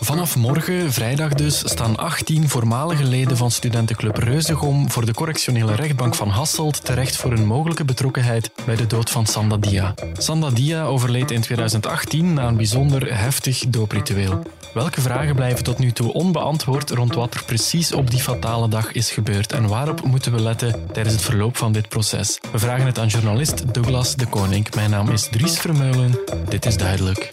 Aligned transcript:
Vanaf 0.00 0.36
morgen, 0.36 0.92
vrijdag 0.92 1.34
dus, 1.34 1.58
staan 1.58 1.96
18 1.96 2.48
voormalige 2.48 3.04
leden 3.04 3.36
van 3.36 3.50
studentenclub 3.50 4.16
Reuzegom 4.16 4.90
voor 4.90 5.06
de 5.06 5.14
correctionele 5.14 5.74
rechtbank 5.74 6.14
van 6.14 6.28
Hasselt 6.28 6.84
terecht 6.84 7.16
voor 7.16 7.32
een 7.32 7.46
mogelijke 7.46 7.84
betrokkenheid 7.84 8.50
bij 8.66 8.76
de 8.76 8.86
dood 8.86 9.10
van 9.10 9.26
Sanda 9.26 9.56
Dia. 9.56 9.94
Sanda 10.12 10.50
Dia 10.50 10.84
overleed 10.84 11.30
in 11.30 11.40
2018 11.40 12.34
na 12.34 12.48
een 12.48 12.56
bijzonder 12.56 13.18
heftig 13.18 13.64
doopritueel. 13.68 14.42
Welke 14.74 15.00
vragen 15.00 15.34
blijven 15.34 15.64
tot 15.64 15.78
nu 15.78 15.92
toe 15.92 16.12
onbeantwoord 16.12 16.90
rond 16.90 17.14
wat 17.14 17.34
er 17.34 17.44
precies 17.44 17.92
op 17.92 18.10
die 18.10 18.20
fatale 18.20 18.68
dag 18.68 18.92
is 18.92 19.10
gebeurd 19.10 19.52
en 19.52 19.68
waarop 19.68 20.02
moeten 20.02 20.32
we 20.32 20.40
letten 20.40 20.86
tijdens 20.92 21.14
het 21.14 21.24
verloop 21.24 21.56
van 21.56 21.72
dit 21.72 21.88
proces? 21.88 22.40
We 22.52 22.58
vragen 22.58 22.86
het 22.86 22.98
aan 22.98 23.06
journalist 23.06 23.74
Douglas 23.74 24.16
de 24.16 24.26
Koning. 24.26 24.74
Mijn 24.74 24.90
naam 24.90 25.10
is 25.10 25.28
Dries 25.30 25.58
Vermeulen. 25.58 26.18
Dit 26.48 26.66
is 26.66 26.76
duidelijk. 26.76 27.28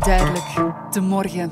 Duidelijk, 0.00 0.46
de 0.92 1.00
morgen. 1.00 1.50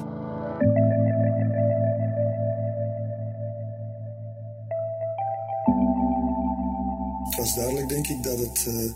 Het 7.25 7.37
was 7.37 7.55
duidelijk, 7.55 7.89
denk 7.89 8.07
ik, 8.07 8.23
dat 8.23 8.39
het 8.39 8.67
uh, 8.69 8.93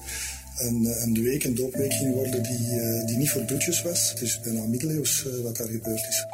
een, 0.58 0.94
een 1.02 1.22
week, 1.22 1.44
een 1.44 1.54
doopweek 1.54 1.92
ging 1.92 2.14
worden 2.14 2.42
die, 2.42 2.68
uh, 2.70 3.06
die 3.06 3.16
niet 3.16 3.30
voor 3.30 3.46
doetjes 3.46 3.82
was. 3.82 4.10
Het 4.10 4.20
is 4.20 4.40
bijna 4.40 4.66
middeleeuws 4.66 5.24
uh, 5.26 5.44
wat 5.44 5.56
daar 5.56 5.68
gebeurd 5.68 6.06
is. 6.08 6.26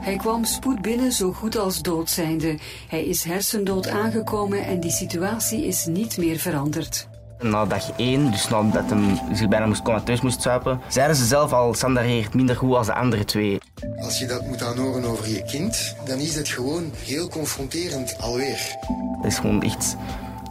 Hij 0.00 0.16
kwam 0.16 0.44
spoed 0.44 0.82
binnen 0.82 1.12
zo 1.12 1.32
goed 1.32 1.56
als 1.56 1.82
dood 1.82 2.10
zijnde. 2.10 2.58
Hij 2.88 3.04
is 3.04 3.22
hersendood 3.22 3.88
aangekomen 3.88 4.64
en 4.64 4.80
die 4.80 4.90
situatie 4.90 5.66
is 5.66 5.86
niet 5.86 6.16
meer 6.18 6.38
veranderd. 6.38 7.08
Na 7.42 7.66
dag 7.66 7.96
1, 7.96 8.30
dus 8.30 8.48
nadat 8.48 8.90
hij 8.90 9.22
zich 9.32 9.48
bijna 9.48 9.66
moest 9.66 9.82
comateus 9.82 10.20
moest 10.20 10.42
zuipen, 10.42 10.80
zeiden 10.88 11.16
ze 11.16 11.26
zelf 11.26 11.52
al, 11.52 11.74
Sander 11.74 12.02
reageert 12.02 12.34
minder 12.34 12.56
goed 12.56 12.74
als 12.74 12.86
de 12.86 12.94
andere 12.94 13.24
twee. 13.24 13.58
Als 13.96 14.18
je 14.18 14.26
dat 14.26 14.46
moet 14.46 14.62
aanhoren 14.62 15.04
over 15.04 15.28
je 15.28 15.42
kind, 15.42 15.94
dan 16.04 16.18
is 16.18 16.34
het 16.34 16.48
gewoon 16.48 16.90
heel 17.04 17.28
confronterend 17.28 18.18
alweer. 18.20 18.76
Het 19.16 19.32
is 19.32 19.38
gewoon 19.38 19.62
echt 19.62 19.96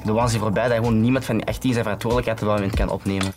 de 0.07 0.13
waanzin 0.13 0.39
voorbij 0.39 0.67
dat 0.67 0.77
gewoon 0.77 1.01
niemand 1.01 1.25
van 1.25 1.37
die 1.37 1.47
18 1.47 1.71
zijn 1.71 1.83
verantwoordelijkheid 1.83 2.41
op 2.41 2.47
dat 2.47 2.57
moment 2.57 2.75
kan 2.75 2.89
opnemen. 2.89 3.31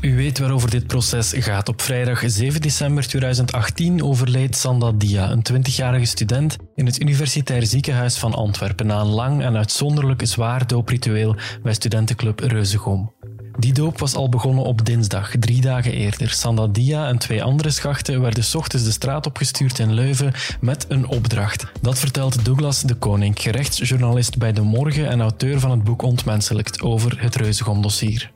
U 0.00 0.16
weet 0.16 0.38
waarover 0.38 0.70
dit 0.70 0.86
proces 0.86 1.32
gaat. 1.36 1.68
Op 1.68 1.80
vrijdag 1.80 2.22
7 2.26 2.60
december 2.60 3.06
2018 3.06 4.02
overleed 4.02 4.56
Sanda 4.56 4.92
Dia, 4.92 5.30
een 5.30 5.46
20-jarige 5.52 6.04
student 6.04 6.56
in 6.74 6.86
het 6.86 7.00
Universitair 7.00 7.66
Ziekenhuis 7.66 8.18
van 8.18 8.34
Antwerpen 8.34 8.86
na 8.86 9.00
een 9.00 9.06
lang 9.06 9.42
en 9.42 9.56
uitzonderlijk 9.56 10.26
zwaar 10.26 10.66
doopritueel 10.66 11.36
bij 11.62 11.72
studentenclub 11.72 12.40
Reuzegom. 12.40 13.12
Die 13.60 13.72
doop 13.72 13.98
was 13.98 14.14
al 14.14 14.28
begonnen 14.28 14.64
op 14.64 14.84
dinsdag, 14.84 15.32
drie 15.38 15.60
dagen 15.60 15.92
eerder. 15.92 16.30
Sanda 16.30 16.66
Dia 16.66 17.08
en 17.08 17.18
twee 17.18 17.42
andere 17.42 17.70
schachten 17.70 18.20
werden 18.20 18.44
s 18.44 18.54
ochtends 18.54 18.84
de 18.84 18.90
straat 18.90 19.26
opgestuurd 19.26 19.78
in 19.78 19.92
Leuven 19.92 20.32
met 20.60 20.86
een 20.88 21.06
opdracht. 21.06 21.66
Dat 21.80 21.98
vertelt 21.98 22.44
Douglas 22.44 22.82
de 22.82 22.94
Koning, 22.94 23.40
gerechtsjournalist 23.40 24.38
bij 24.38 24.52
De 24.52 24.60
Morgen 24.60 25.08
en 25.08 25.20
auteur 25.20 25.60
van 25.60 25.70
het 25.70 25.84
boek 25.84 26.02
Ontmenselijkt 26.02 26.80
over 26.80 27.22
het 27.22 27.36
Reuzegom-dossier. 27.36 28.32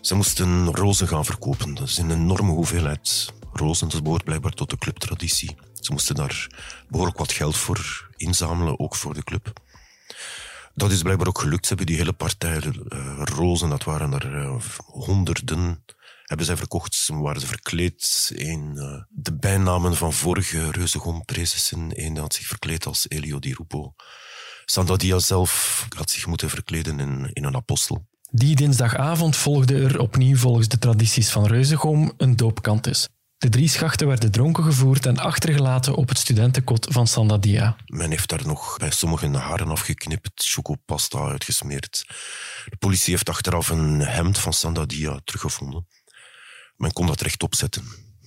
Ze 0.00 0.14
moesten 0.14 0.66
rozen 0.66 1.08
gaan 1.08 1.24
verkopen. 1.24 1.74
Dat 1.74 1.88
is 1.88 1.98
een 1.98 2.10
enorme 2.10 2.50
hoeveelheid 2.50 3.32
rozen. 3.52 3.88
Dat 3.88 4.02
behoort 4.02 4.24
blijkbaar 4.24 4.52
tot 4.52 4.70
de 4.70 4.78
clubtraditie. 4.78 5.56
Ze 5.80 5.92
moesten 5.92 6.14
daar 6.14 6.46
behoorlijk 6.88 7.18
wat 7.18 7.32
geld 7.32 7.56
voor 7.56 8.08
inzamelen, 8.16 8.80
ook 8.80 8.96
voor 8.96 9.14
de 9.14 9.24
club. 9.24 9.52
Dat 10.74 10.90
is 10.90 11.02
blijkbaar 11.02 11.28
ook 11.28 11.40
gelukt. 11.40 11.62
Ze 11.66 11.68
hebben 11.68 11.86
die 11.86 11.96
hele 11.96 12.12
partij 12.12 12.62
uh, 12.64 13.22
rozen, 13.24 13.68
dat 13.68 13.84
waren 13.84 14.12
er 14.12 14.34
uh, 14.34 14.60
honderden, 14.86 15.84
hebben 16.24 16.46
zij 16.46 16.56
verkocht. 16.56 16.94
Ze 16.94 17.14
waren 17.14 17.42
verkleed 17.42 18.30
in 18.34 18.72
uh, 18.74 19.02
de 19.08 19.36
bijnamen 19.36 19.96
van 19.96 20.12
vorige 20.12 20.70
reuzegom-presissen. 20.70 21.90
Eén 21.90 22.16
had 22.16 22.34
zich 22.34 22.46
verkleed 22.46 22.86
als 22.86 23.08
Elio 23.08 23.38
di 23.38 23.54
Rupo. 23.54 23.94
Sandadia 24.64 25.18
zelf 25.18 25.86
had 25.96 26.10
zich 26.10 26.26
moeten 26.26 26.50
verkleden 26.50 27.00
in, 27.00 27.30
in 27.32 27.44
een 27.44 27.56
apostel. 27.56 28.08
Die 28.30 28.56
dinsdagavond 28.56 29.36
volgde 29.36 29.82
er 29.82 30.00
opnieuw 30.00 30.36
volgens 30.36 30.68
de 30.68 30.78
tradities 30.78 31.30
van 31.30 31.46
Reuzegom 31.46 32.12
een 32.16 32.36
doopkantus. 32.36 33.08
De 33.40 33.48
drie 33.48 33.68
schachten 33.68 34.06
werden 34.06 34.30
dronken 34.30 34.64
gevoerd 34.64 35.06
en 35.06 35.18
achtergelaten 35.18 35.94
op 35.94 36.08
het 36.08 36.18
studentenkot 36.18 36.86
van 36.90 37.06
Sandadia. 37.06 37.76
Men 37.86 38.10
heeft 38.10 38.28
daar 38.28 38.46
nog 38.46 38.76
bij 38.76 38.90
sommigen 38.90 39.34
haren 39.34 39.68
afgeknipt, 39.68 40.30
chocopasta 40.34 41.18
uitgesmeerd. 41.18 42.04
De 42.64 42.76
politie 42.76 43.12
heeft 43.12 43.28
achteraf 43.28 43.68
een 43.68 44.00
hemd 44.00 44.38
van 44.38 44.52
Sandadia 44.52 45.20
teruggevonden. 45.24 45.86
Men 46.76 46.92
kon 46.92 47.06
dat 47.06 47.20
rechtop 47.20 47.54
zetten 47.54 47.84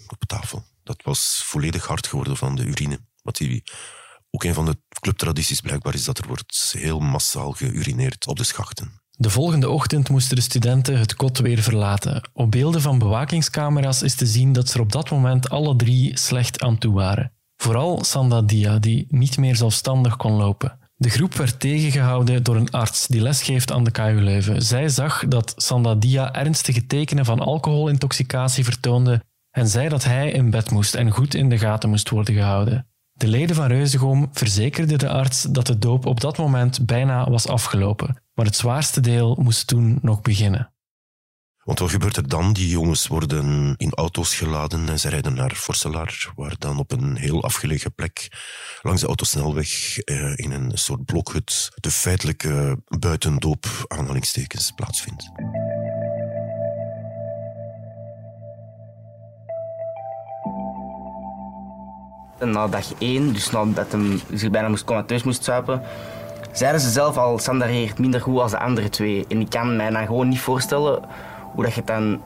op 0.07 0.23
tafel. 0.25 0.65
Dat 0.83 1.01
was 1.03 1.41
volledig 1.45 1.85
hard 1.85 2.07
geworden 2.07 2.37
van 2.37 2.55
de 2.55 2.63
urine. 2.63 2.99
Wat 3.21 3.35
die, 3.35 3.63
ook 4.29 4.43
een 4.43 4.53
van 4.53 4.65
de 4.65 4.77
clubtradities 4.99 5.61
blijkbaar 5.61 5.93
is 5.93 6.03
dat 6.03 6.17
er 6.17 6.27
wordt 6.27 6.73
heel 6.77 6.99
massaal 6.99 7.51
geurineerd 7.51 8.27
op 8.27 8.37
de 8.37 8.43
schachten. 8.43 9.02
De 9.23 9.29
volgende 9.29 9.69
ochtend 9.69 10.09
moesten 10.09 10.35
de 10.35 10.41
studenten 10.41 10.99
het 10.99 11.15
kot 11.15 11.37
weer 11.37 11.61
verlaten. 11.61 12.29
Op 12.33 12.51
beelden 12.51 12.81
van 12.81 12.99
bewakingscamera's 12.99 14.01
is 14.01 14.15
te 14.15 14.25
zien 14.25 14.53
dat 14.53 14.69
ze 14.69 14.81
op 14.81 14.91
dat 14.91 15.11
moment 15.11 15.49
alle 15.49 15.75
drie 15.75 16.17
slecht 16.17 16.61
aan 16.61 16.77
toe 16.77 16.93
waren. 16.93 17.31
Vooral 17.55 18.03
Sanda 18.03 18.41
Dia, 18.41 18.79
die 18.79 19.05
niet 19.09 19.37
meer 19.37 19.55
zelfstandig 19.55 20.17
kon 20.17 20.31
lopen. 20.31 20.77
De 20.95 21.09
groep 21.09 21.33
werd 21.33 21.59
tegengehouden 21.59 22.43
door 22.43 22.55
een 22.55 22.71
arts 22.71 23.07
die 23.07 23.21
lesgeeft 23.21 23.71
aan 23.71 23.83
de 23.83 23.91
KU 23.91 24.21
Leuven. 24.21 24.61
Zij 24.61 24.89
zag 24.89 25.27
dat 25.27 25.53
Sanda 25.57 25.95
Dia 25.95 26.33
ernstige 26.33 26.85
tekenen 26.85 27.25
van 27.25 27.39
alcoholintoxicatie 27.39 28.63
vertoonde 28.63 29.23
en 29.51 29.67
zei 29.67 29.89
dat 29.89 30.03
hij 30.03 30.31
in 30.31 30.49
bed 30.49 30.71
moest 30.71 30.95
en 30.95 31.11
goed 31.11 31.35
in 31.35 31.49
de 31.49 31.57
gaten 31.57 31.89
moest 31.89 32.09
worden 32.09 32.33
gehouden. 32.33 32.87
De 33.11 33.27
leden 33.27 33.55
van 33.55 33.67
Reuzegom 33.67 34.29
verzekerden 34.31 34.99
de 34.99 35.09
arts 35.09 35.41
dat 35.41 35.67
de 35.67 35.77
doop 35.77 36.05
op 36.05 36.21
dat 36.21 36.37
moment 36.37 36.85
bijna 36.85 37.29
was 37.29 37.47
afgelopen. 37.47 38.22
Maar 38.33 38.45
het 38.45 38.55
zwaarste 38.55 38.99
deel 38.99 39.37
moest 39.41 39.67
toen 39.67 39.99
nog 40.01 40.21
beginnen. 40.21 40.73
Want 41.63 41.79
wat 41.79 41.89
gebeurt 41.89 42.17
er 42.17 42.27
dan? 42.27 42.53
Die 42.53 42.69
jongens 42.69 43.07
worden 43.07 43.73
in 43.77 43.93
auto's 43.93 44.35
geladen 44.35 44.89
en 44.89 44.99
ze 44.99 45.09
rijden 45.09 45.33
naar 45.33 45.55
Forselaar, 45.55 46.31
waar 46.35 46.55
dan 46.57 46.77
op 46.77 46.91
een 46.91 47.15
heel 47.15 47.43
afgelegen 47.43 47.93
plek 47.93 48.27
langs 48.81 49.01
de 49.01 49.07
autosnelweg 49.07 49.97
eh, 49.97 50.37
in 50.37 50.51
een 50.51 50.71
soort 50.73 51.05
blokhut 51.05 51.71
de 51.75 51.91
feitelijke 51.91 52.81
buitendoop 52.99 53.65
aanhalingstekens 53.87 54.71
plaatsvindt. 54.71 55.31
Na 62.39 62.67
dag 62.67 62.93
1, 62.99 63.33
dus 63.33 63.51
nadat 63.51 63.91
hij 63.91 64.19
zich 64.33 64.49
bijna 64.49 64.67
moest 64.67 64.83
comateus 64.83 65.23
moest 65.23 65.43
zuipen, 65.43 65.81
zeiden 66.53 66.81
ze 66.81 66.89
zelf 66.89 67.17
al, 67.17 67.39
Sander 67.39 67.67
reageert 67.67 67.99
minder 67.99 68.21
goed 68.21 68.39
als 68.39 68.51
de 68.51 68.59
andere 68.59 68.89
twee. 68.89 69.25
En 69.29 69.39
ik 69.39 69.49
kan 69.49 69.75
mij 69.75 69.89
dan 69.89 70.05
gewoon 70.05 70.27
niet 70.27 70.39
voorstellen 70.39 71.01
hoe 71.53 71.63
dat 71.63 71.73
je 71.73 71.83
dan 71.85 72.21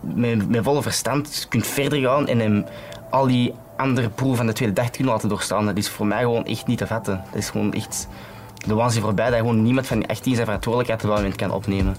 met, 0.00 0.42
volle 0.62 0.82
verstand 0.82 1.46
kunt 1.48 1.66
verder 1.66 2.00
gaan 2.00 2.28
en 2.28 2.38
hem 2.38 2.64
al 3.10 3.26
die 3.26 3.54
andere 3.76 4.08
proeven 4.08 4.36
van 4.36 4.46
de 4.46 4.52
tweede 4.52 4.74
dag 4.74 4.90
kunnen 4.90 5.12
laten 5.12 5.28
doorstaan. 5.28 5.66
Dat 5.66 5.76
is 5.76 5.88
voor 5.88 6.06
mij 6.06 6.20
gewoon 6.20 6.44
echt 6.44 6.66
niet 6.66 6.78
te 6.78 6.86
vatten. 6.86 7.24
Dat 7.30 7.38
is 7.38 7.50
gewoon 7.50 7.72
echt 7.72 8.08
de 8.66 8.74
waanzin 8.74 9.02
voorbij 9.02 9.30
dat 9.30 9.38
gewoon 9.38 9.62
niemand 9.62 9.86
van 9.86 9.98
die 9.98 10.08
18 10.08 10.34
zijn 10.34 10.46
verantwoordelijkheid 10.46 11.04
op 11.04 11.16
moment 11.16 11.36
kan 11.36 11.50
opnemen. 11.50 11.96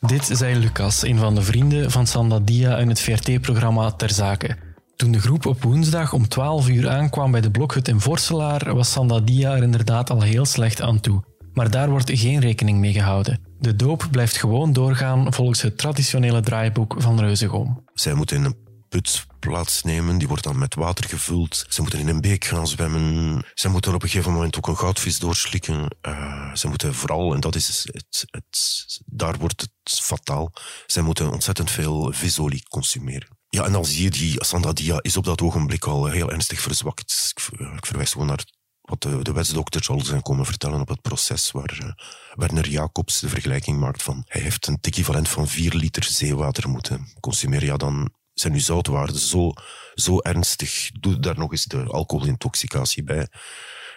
Dit 0.00 0.24
zei 0.32 0.58
Lucas, 0.58 1.02
een 1.02 1.18
van 1.18 1.34
de 1.34 1.42
vrienden 1.42 1.90
van 1.90 2.06
Sandadia 2.06 2.76
in 2.76 2.88
het 2.88 3.00
VRT-programma 3.00 3.90
Ter 3.90 4.10
Zake. 4.10 4.71
Toen 5.02 5.12
de 5.12 5.20
groep 5.20 5.46
op 5.46 5.62
woensdag 5.62 6.12
om 6.12 6.28
12 6.28 6.68
uur 6.68 6.88
aankwam 6.88 7.30
bij 7.30 7.40
de 7.40 7.50
blokhut 7.50 7.88
in 7.88 8.00
Vorselaar, 8.00 8.74
was 8.74 8.92
Sandadia 8.92 9.56
er 9.56 9.62
inderdaad 9.62 10.10
al 10.10 10.22
heel 10.22 10.44
slecht 10.44 10.80
aan 10.80 11.00
toe. 11.00 11.24
Maar 11.52 11.70
daar 11.70 11.90
wordt 11.90 12.10
geen 12.12 12.40
rekening 12.40 12.78
mee 12.78 12.92
gehouden. 12.92 13.40
De 13.58 13.76
doop 13.76 14.08
blijft 14.10 14.36
gewoon 14.36 14.72
doorgaan 14.72 15.32
volgens 15.32 15.62
het 15.62 15.78
traditionele 15.78 16.40
draaiboek 16.40 16.94
van 16.98 17.20
Reuzegom. 17.20 17.84
Zij 17.94 18.14
moeten 18.14 18.36
in 18.36 18.44
een 18.44 18.56
put 18.88 19.26
plaatsnemen, 19.38 20.18
die 20.18 20.28
wordt 20.28 20.44
dan 20.44 20.58
met 20.58 20.74
water 20.74 21.08
gevuld. 21.08 21.64
Ze 21.68 21.80
moeten 21.80 21.98
in 21.98 22.08
een 22.08 22.20
beek 22.20 22.44
gaan 22.44 22.66
zwemmen. 22.66 23.44
Ze 23.54 23.68
moeten 23.68 23.94
op 23.94 24.02
een 24.02 24.08
gegeven 24.08 24.32
moment 24.32 24.56
ook 24.56 24.66
een 24.66 24.78
goudvis 24.78 25.18
doorslikken. 25.18 25.96
Uh, 26.06 26.54
ze 26.54 26.68
moeten 26.68 26.94
vooral, 26.94 27.34
en 27.34 27.40
dat 27.40 27.54
is 27.54 27.88
het, 27.92 28.24
het, 28.30 28.86
daar 29.06 29.38
wordt 29.38 29.60
het 29.60 30.00
fataal, 30.00 30.52
ze 30.86 31.02
moeten 31.02 31.32
ontzettend 31.32 31.70
veel 31.70 32.12
visolie 32.12 32.62
consumeren. 32.68 33.40
Ja, 33.54 33.64
en 33.64 33.72
dan 33.72 33.84
zie 33.84 34.02
je 34.02 34.10
die 34.10 34.44
Sandra 34.44 34.72
Dia 34.72 34.98
is 35.00 35.16
op 35.16 35.24
dat 35.24 35.40
ogenblik 35.40 35.84
al 35.84 36.06
heel 36.06 36.30
ernstig 36.30 36.60
verzwakt. 36.60 37.32
Ik, 37.76 37.86
verwijs 37.86 38.12
gewoon 38.12 38.26
naar 38.26 38.44
wat 38.80 39.02
de, 39.02 39.22
de 39.22 39.32
wetsdokters 39.32 39.88
al 39.88 40.00
zijn 40.00 40.22
komen 40.22 40.46
vertellen 40.46 40.80
op 40.80 40.88
het 40.88 41.02
proces, 41.02 41.50
waar 41.50 41.78
uh, 41.82 41.90
Werner 42.34 42.68
Jacobs 42.68 43.20
de 43.20 43.28
vergelijking 43.28 43.78
maakt 43.78 44.02
van 44.02 44.22
hij 44.26 44.40
heeft 44.40 44.66
een 44.66 44.78
equivalent 44.80 45.28
van 45.28 45.48
4 45.48 45.74
liter 45.74 46.04
zeewater 46.04 46.68
moeten 46.68 47.12
consumeren. 47.20 47.66
Ja, 47.66 47.76
dan 47.76 48.12
zijn 48.32 48.52
uw 48.52 48.58
zoutwaarden 48.58 49.20
zo, 49.20 49.52
zo 49.94 50.18
ernstig. 50.18 50.90
Doe 51.00 51.20
daar 51.20 51.38
nog 51.38 51.52
eens 51.52 51.64
de 51.64 51.84
alcoholintoxicatie 51.84 53.02
bij. 53.02 53.28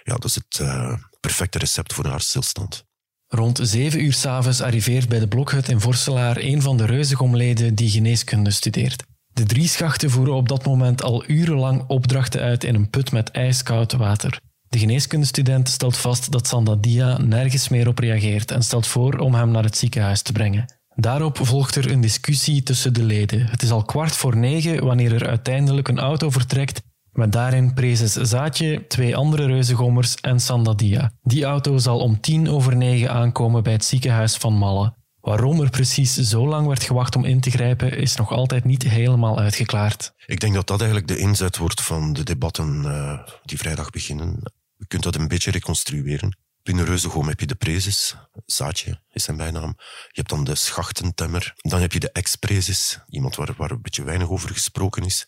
Ja, 0.04 0.14
dat 0.14 0.26
is 0.26 0.36
het 0.36 0.60
uh, 0.62 0.94
perfecte 1.20 1.58
recept 1.58 1.94
voor 1.94 2.06
een 2.06 2.12
hartstilstand. 2.12 2.86
Rond 3.28 3.60
zeven 3.62 4.04
uur 4.04 4.14
s'avonds 4.14 4.62
arriveert 4.62 5.10
bij 5.10 5.20
de 5.20 5.28
blokhut 5.28 5.70
in 5.70 5.82
Vorselaar 5.82 6.38
een 6.38 6.62
van 6.62 6.78
de 6.78 6.86
reuzegomleden 6.86 7.76
die 7.76 7.90
geneeskunde 7.90 8.52
studeert. 8.52 9.04
De 9.36 9.46
drie 9.46 9.68
schachten 9.68 10.10
voeren 10.10 10.36
op 10.36 10.50
dat 10.50 10.66
moment 10.66 11.04
al 11.04 11.24
urenlang 11.28 11.84
opdrachten 11.88 12.42
uit 12.42 12.64
in 12.64 12.76
een 12.76 12.90
put 12.90 13.12
met 13.12 13.32
ijskoud 13.32 13.94
water. 13.94 14.40
De 14.68 14.80
geneeskundestudent 14.80 15.70
stelt 15.70 15.98
vast 15.98 16.32
dat 16.32 16.48
Sandadia 16.48 17.18
nergens 17.18 17.70
meer 17.70 17.88
op 17.88 18.00
reageert 18.00 18.52
en 18.52 18.64
stelt 18.64 18.88
voor 18.88 19.18
om 19.18 19.34
hem 19.34 19.52
naar 19.52 19.64
het 19.64 19.78
ziekenhuis 19.78 20.22
te 20.22 20.32
brengen. 20.32 20.66
Daarop 20.96 21.38
volgt 21.42 21.76
er 21.76 21.92
een 21.92 22.02
discussie 22.02 22.64
tussen 22.64 22.94
de 22.94 23.04
leden. 23.04 23.46
Het 23.48 23.62
is 23.62 23.72
al 23.72 23.84
kwart 23.84 24.16
voor 24.16 24.38
negen 24.38 24.86
wanneer 24.86 25.14
er 25.14 25.28
uiteindelijk 25.28 25.88
een 25.88 26.00
auto 26.00 26.30
vertrekt 26.30 26.82
met 27.12 27.32
daarin 27.32 27.74
Prezes 27.74 28.14
Zaatje, 28.14 28.88
twee 28.88 29.16
andere 29.16 29.46
reuzengommers 29.46 30.16
en 30.16 30.40
Sandadia. 30.40 31.12
Die 31.22 31.46
auto 31.46 31.78
zal 31.78 32.00
om 32.00 32.20
tien 32.20 32.50
over 32.50 32.76
negen 32.76 33.12
aankomen 33.12 33.64
bij 33.64 33.74
het 33.74 33.86
ziekenhuis 33.86 34.36
van 34.36 34.54
Malle. 34.54 34.94
Waarom 35.26 35.62
er 35.62 35.70
precies 35.70 36.14
zo 36.14 36.48
lang 36.48 36.68
werd 36.68 36.84
gewacht 36.84 37.16
om 37.16 37.26
in 37.26 37.40
te 37.40 37.50
grijpen, 37.50 37.98
is 37.98 38.16
nog 38.16 38.32
altijd 38.32 38.64
niet 38.64 38.84
helemaal 38.84 39.40
uitgeklaard. 39.40 40.14
Ik 40.26 40.40
denk 40.40 40.54
dat 40.54 40.68
dat 40.68 40.82
eigenlijk 40.82 41.10
de 41.10 41.18
inzet 41.18 41.58
wordt 41.58 41.82
van 41.82 42.14
de 42.14 42.24
debatten 42.24 42.84
uh, 42.84 43.20
die 43.44 43.58
vrijdag 43.58 43.90
beginnen. 43.90 44.40
Je 44.78 44.88
kunt 44.88 45.04
dat 45.04 45.16
een 45.16 45.28
beetje 45.28 45.52
reconstrueren. 45.52 46.38
Binnen 46.64 46.86
Reuzegom 46.86 47.28
heb 47.28 47.40
je 47.40 47.46
de 47.46 47.56
prezes, 47.56 48.16
Zaatje 48.46 49.02
is 49.12 49.24
zijn 49.24 49.38
bijnaam. 49.38 49.74
Je 49.78 50.22
hebt 50.22 50.30
dan 50.30 50.44
de 50.44 50.56
schachtentemmer. 50.56 51.54
Dan 51.56 51.82
heb 51.82 51.92
je 51.92 52.00
de 52.00 52.12
ex-prezes, 52.12 53.00
iemand 53.08 53.36
waar, 53.36 53.54
waar 53.58 53.72
een 53.72 53.82
beetje 53.82 54.04
weinig 54.04 54.30
over 54.30 54.50
gesproken 54.50 55.04
is. 55.04 55.28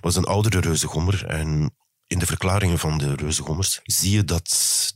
was 0.00 0.16
een 0.16 0.24
oudere 0.24 0.60
Reuzegommer 0.60 1.26
en 1.26 1.76
in 2.06 2.18
de 2.18 2.26
verklaringen 2.26 2.78
van 2.78 2.98
de 2.98 3.14
Reuzegommers 3.14 3.80
zie 3.82 4.10
je 4.10 4.24
dat 4.24 4.48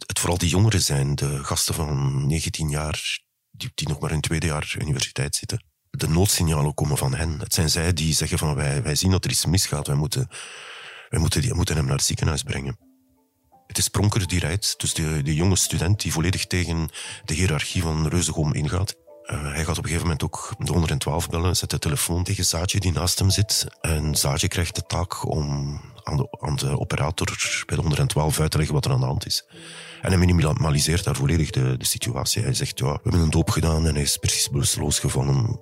het 0.06 0.18
vooral 0.18 0.38
de 0.38 0.48
jongeren 0.48 0.82
zijn, 0.82 1.14
de 1.14 1.44
gasten 1.44 1.74
van 1.74 2.26
19 2.26 2.68
jaar, 2.68 3.20
die, 3.52 3.70
die 3.74 3.88
nog 3.88 4.00
maar 4.00 4.10
in 4.10 4.16
het 4.16 4.24
tweede 4.24 4.46
jaar 4.46 4.74
universiteit 4.78 5.36
zitten. 5.36 5.64
De 5.90 6.08
noodsignalen 6.08 6.74
komen 6.74 6.96
van 6.96 7.14
hen. 7.14 7.38
Het 7.38 7.54
zijn 7.54 7.70
zij 7.70 7.92
die 7.92 8.14
zeggen 8.14 8.38
van 8.38 8.54
wij, 8.54 8.82
wij 8.82 8.94
zien 8.94 9.10
dat 9.10 9.24
er 9.24 9.30
iets 9.30 9.46
misgaat, 9.46 9.86
wij 9.86 9.96
moeten, 9.96 10.28
wij 11.08 11.20
moeten, 11.20 11.56
moeten 11.56 11.76
hem 11.76 11.84
naar 11.84 11.96
het 11.96 12.04
ziekenhuis 12.04 12.42
brengen. 12.42 12.78
Het 13.66 13.78
is 13.78 13.88
Pronker 13.88 14.26
die 14.26 14.40
rijdt, 14.40 14.74
dus 14.80 14.94
de, 14.94 15.22
de 15.22 15.34
jonge 15.34 15.56
student 15.56 16.00
die 16.00 16.12
volledig 16.12 16.46
tegen 16.46 16.88
de 17.24 17.34
hiërarchie 17.34 17.82
van 17.82 18.08
Reuzegom 18.08 18.54
ingaat. 18.54 18.94
Uh, 19.26 19.42
hij 19.42 19.64
gaat 19.64 19.78
op 19.78 19.84
een 19.84 19.90
gegeven 19.90 20.02
moment 20.02 20.22
ook 20.22 20.54
de 20.58 20.72
112 20.72 21.28
bellen, 21.28 21.56
zet 21.56 21.70
de 21.70 21.78
telefoon 21.78 22.24
tegen 22.24 22.44
Zaatje 22.44 22.80
die 22.80 22.92
naast 22.92 23.18
hem 23.18 23.30
zit. 23.30 23.66
En 23.80 24.14
Zaatje 24.14 24.48
krijgt 24.48 24.74
de 24.74 24.86
taak 24.86 25.28
om 25.28 25.80
aan 26.02 26.16
de, 26.16 26.36
aan 26.40 26.56
de 26.56 26.78
operator 26.78 27.62
bij 27.66 27.76
de 27.76 27.82
112 27.82 28.40
uit 28.40 28.50
te 28.50 28.56
leggen 28.56 28.74
wat 28.74 28.84
er 28.84 28.92
aan 28.92 29.00
de 29.00 29.06
hand 29.06 29.26
is. 29.26 29.44
En 30.02 30.08
hij 30.08 30.18
minimaliseert 30.18 31.04
daar 31.04 31.16
volledig 31.16 31.50
de, 31.50 31.76
situatie. 31.78 32.42
Hij 32.42 32.54
zegt, 32.54 32.78
ja, 32.78 32.92
we 32.92 33.00
hebben 33.02 33.20
een 33.20 33.30
doop 33.30 33.50
gedaan 33.50 33.86
en 33.86 33.94
hij 33.94 34.02
is 34.02 34.16
precies 34.16 34.50
bewusteloos 34.50 34.98
gevallen. 34.98 35.60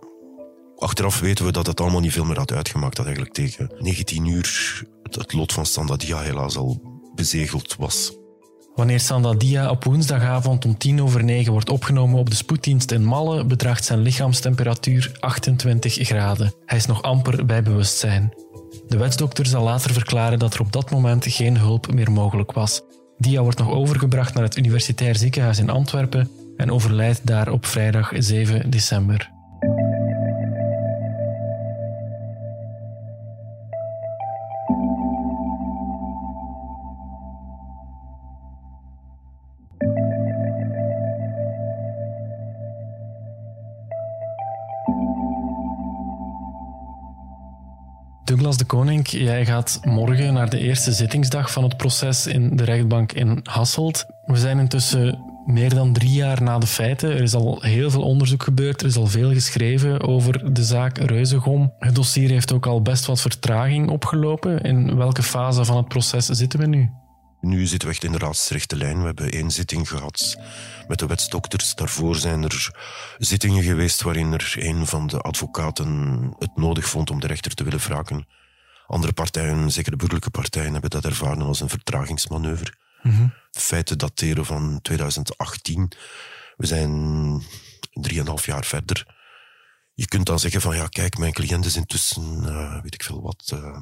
Achteraf 0.77 1.21
weten 1.21 1.45
we 1.45 1.53
dat 1.53 1.67
het 1.67 1.81
allemaal 1.81 2.01
niet 2.01 2.13
veel 2.13 2.25
meer 2.25 2.39
had 2.39 2.53
uitgemaakt. 2.53 2.97
Dat 2.97 3.05
eigenlijk 3.05 3.35
tegen 3.35 3.75
19 3.79 4.27
uur 4.27 4.83
het, 5.03 5.33
lot 5.33 5.53
van 5.53 5.67
Standadia 5.67 6.21
helaas 6.21 6.57
al 6.57 7.01
bezegeld 7.15 7.77
was. 7.79 8.19
Wanneer 8.75 9.01
Sandadia 9.01 9.71
op 9.71 9.85
woensdagavond 9.85 10.65
om 10.65 10.79
tien 10.79 11.03
over 11.03 11.25
negen 11.25 11.53
wordt 11.53 11.71
opgenomen 11.71 12.19
op 12.19 12.31
de 12.31 12.37
spoeddienst 12.37 12.91
in 12.91 13.05
Malle, 13.05 13.45
bedraagt 13.45 13.85
zijn 13.85 14.01
lichaamstemperatuur 14.01 15.17
28 15.21 15.95
graden. 15.95 16.55
Hij 16.67 16.79
is 16.79 16.87
nog 16.87 17.03
amper 17.03 17.47
bij 17.47 17.63
bewustzijn. 17.63 18.35
De 18.89 18.97
wetsdokter 18.97 19.47
zal 19.47 19.63
later 19.63 19.93
verklaren 19.93 20.39
dat 20.39 20.55
er 20.55 20.61
op 20.61 20.73
dat 20.73 20.91
moment 20.91 21.27
geen 21.29 21.59
hulp 21.59 21.93
meer 21.93 22.13
mogelijk 22.13 22.53
was. 22.53 22.83
Dia 23.21 23.43
wordt 23.43 23.59
nog 23.59 23.71
overgebracht 23.71 24.35
naar 24.35 24.43
het 24.43 24.57
Universitair 24.57 25.17
Ziekenhuis 25.17 25.59
in 25.59 25.71
Antwerpen 25.71 26.31
en 26.57 26.71
overlijdt 26.71 27.27
daar 27.27 27.53
op 27.53 27.67
vrijdag 27.67 28.13
7 28.15 28.71
december. 28.71 29.31
Koning, 48.71 49.09
jij 49.09 49.45
gaat 49.47 49.81
morgen 49.83 50.33
naar 50.33 50.51
de 50.51 50.59
eerste 50.59 50.93
zittingsdag 50.93 51.53
van 51.53 51.63
het 51.63 51.77
proces 51.77 52.27
in 52.27 52.57
de 52.57 52.65
rechtbank 52.65 53.13
in 53.13 53.41
Hasselt. 53.43 54.07
We 54.25 54.37
zijn 54.37 54.59
intussen 54.59 55.19
meer 55.47 55.75
dan 55.75 55.93
drie 55.93 56.11
jaar 56.11 56.43
na 56.43 56.59
de 56.59 56.67
feiten. 56.67 57.11
Er 57.11 57.23
is 57.23 57.35
al 57.35 57.63
heel 57.63 57.91
veel 57.91 58.03
onderzoek 58.03 58.43
gebeurd, 58.43 58.81
er 58.81 58.87
is 58.87 58.97
al 58.97 59.07
veel 59.07 59.33
geschreven 59.33 60.01
over 60.01 60.55
de 60.55 60.65
zaak 60.65 60.99
Reuzegom. 60.99 61.73
Het 61.79 61.95
dossier 61.95 62.31
heeft 62.31 62.53
ook 62.53 62.67
al 62.67 62.83
best 62.83 63.07
wat 63.07 63.21
vertraging 63.21 63.89
opgelopen. 63.89 64.61
In 64.61 64.97
welke 64.97 65.23
fase 65.23 65.65
van 65.65 65.77
het 65.77 65.89
proces 65.89 66.27
zitten 66.27 66.59
we 66.59 66.67
nu? 66.67 66.91
Nu 67.41 67.67
zitten 67.67 67.89
we 67.89 67.95
echt 67.95 68.05
in 68.05 68.13
de 68.13 68.19
raadsrechte 68.19 68.77
lijn. 68.77 68.99
We 68.99 69.05
hebben 69.05 69.31
één 69.31 69.51
zitting 69.51 69.89
gehad 69.89 70.39
met 70.89 70.99
de 70.99 71.07
wetsdokters. 71.07 71.75
Daarvoor 71.75 72.17
zijn 72.17 72.43
er 72.43 72.71
zittingen 73.19 73.63
geweest 73.63 74.03
waarin 74.03 74.33
er 74.33 74.55
een 74.59 74.87
van 74.87 75.07
de 75.07 75.21
advocaten 75.21 75.89
het 76.39 76.57
nodig 76.57 76.89
vond 76.89 77.11
om 77.11 77.21
de 77.21 77.27
rechter 77.27 77.55
te 77.55 77.65
willen 77.65 77.81
vragen. 77.81 78.27
Andere 78.91 79.13
partijen, 79.13 79.71
zeker 79.71 79.91
de 79.91 79.97
burgerlijke 79.97 80.31
partijen, 80.31 80.73
hebben 80.73 80.91
dat 80.91 81.05
ervaren 81.05 81.43
als 81.43 81.61
een 81.61 81.69
vertragingsmanoeuvre. 81.69 82.73
Mm 83.03 83.33
Feiten 83.51 83.99
dateren 83.99 84.47
van 84.47 84.79
2018. 84.83 85.93
We 86.57 86.67
zijn 86.67 87.43
drieënhalf 87.91 88.47
jaar 88.47 88.65
verder. 88.65 89.07
Je 89.95 90.07
kunt 90.07 90.27
dan 90.27 90.39
zeggen 90.39 90.61
van 90.61 90.77
ja, 90.77 90.87
kijk, 90.87 91.19
mijn 91.19 91.33
cliënt 91.33 91.65
is 91.65 91.77
intussen, 91.77 92.43
uh, 92.43 92.83
weet 92.83 92.95
ik 92.95 93.03
veel 93.03 93.23
wat, 93.23 93.51
uh, 93.55 93.77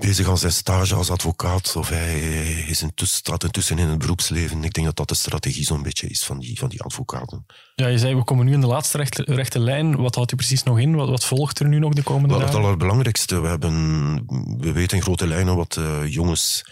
bezig 0.00 0.28
aan 0.28 0.38
zijn 0.38 0.52
stage 0.52 0.94
als 0.94 1.10
advocaat 1.10 1.76
of 1.76 1.88
hij 1.88 2.20
is 2.66 2.82
intussen, 2.82 3.18
staat 3.18 3.44
intussen 3.44 3.78
in 3.78 3.88
het 3.88 3.98
beroepsleven. 3.98 4.64
Ik 4.64 4.72
denk 4.72 4.86
dat 4.86 4.96
dat 4.96 5.08
de 5.08 5.14
strategie 5.14 5.64
zo'n 5.64 5.82
beetje 5.82 6.08
is 6.08 6.24
van 6.24 6.38
die, 6.38 6.58
van 6.58 6.68
die 6.68 6.82
advocaten. 6.82 7.46
Ja, 7.74 7.86
je 7.86 7.98
zei 7.98 8.14
we 8.14 8.24
komen 8.24 8.46
nu 8.46 8.52
in 8.52 8.60
de 8.60 8.66
laatste 8.66 8.96
rechte, 8.96 9.22
rechte 9.22 9.58
lijn. 9.58 9.96
Wat 9.96 10.14
houdt 10.14 10.32
u 10.32 10.36
precies 10.36 10.62
nog 10.62 10.78
in? 10.78 10.94
Wat, 10.94 11.08
wat 11.08 11.24
volgt 11.24 11.58
er 11.58 11.68
nu 11.68 11.78
nog 11.78 11.92
de 11.92 12.02
komende 12.02 12.34
dagen? 12.34 12.46
Het 12.46 12.56
allerbelangrijkste, 12.56 13.40
we, 13.40 13.48
hebben, 13.48 14.14
we 14.58 14.72
weten 14.72 14.96
in 14.96 15.02
grote 15.02 15.26
lijnen 15.26 15.56
wat 15.56 15.76
uh, 15.76 16.06
jongens 16.06 16.64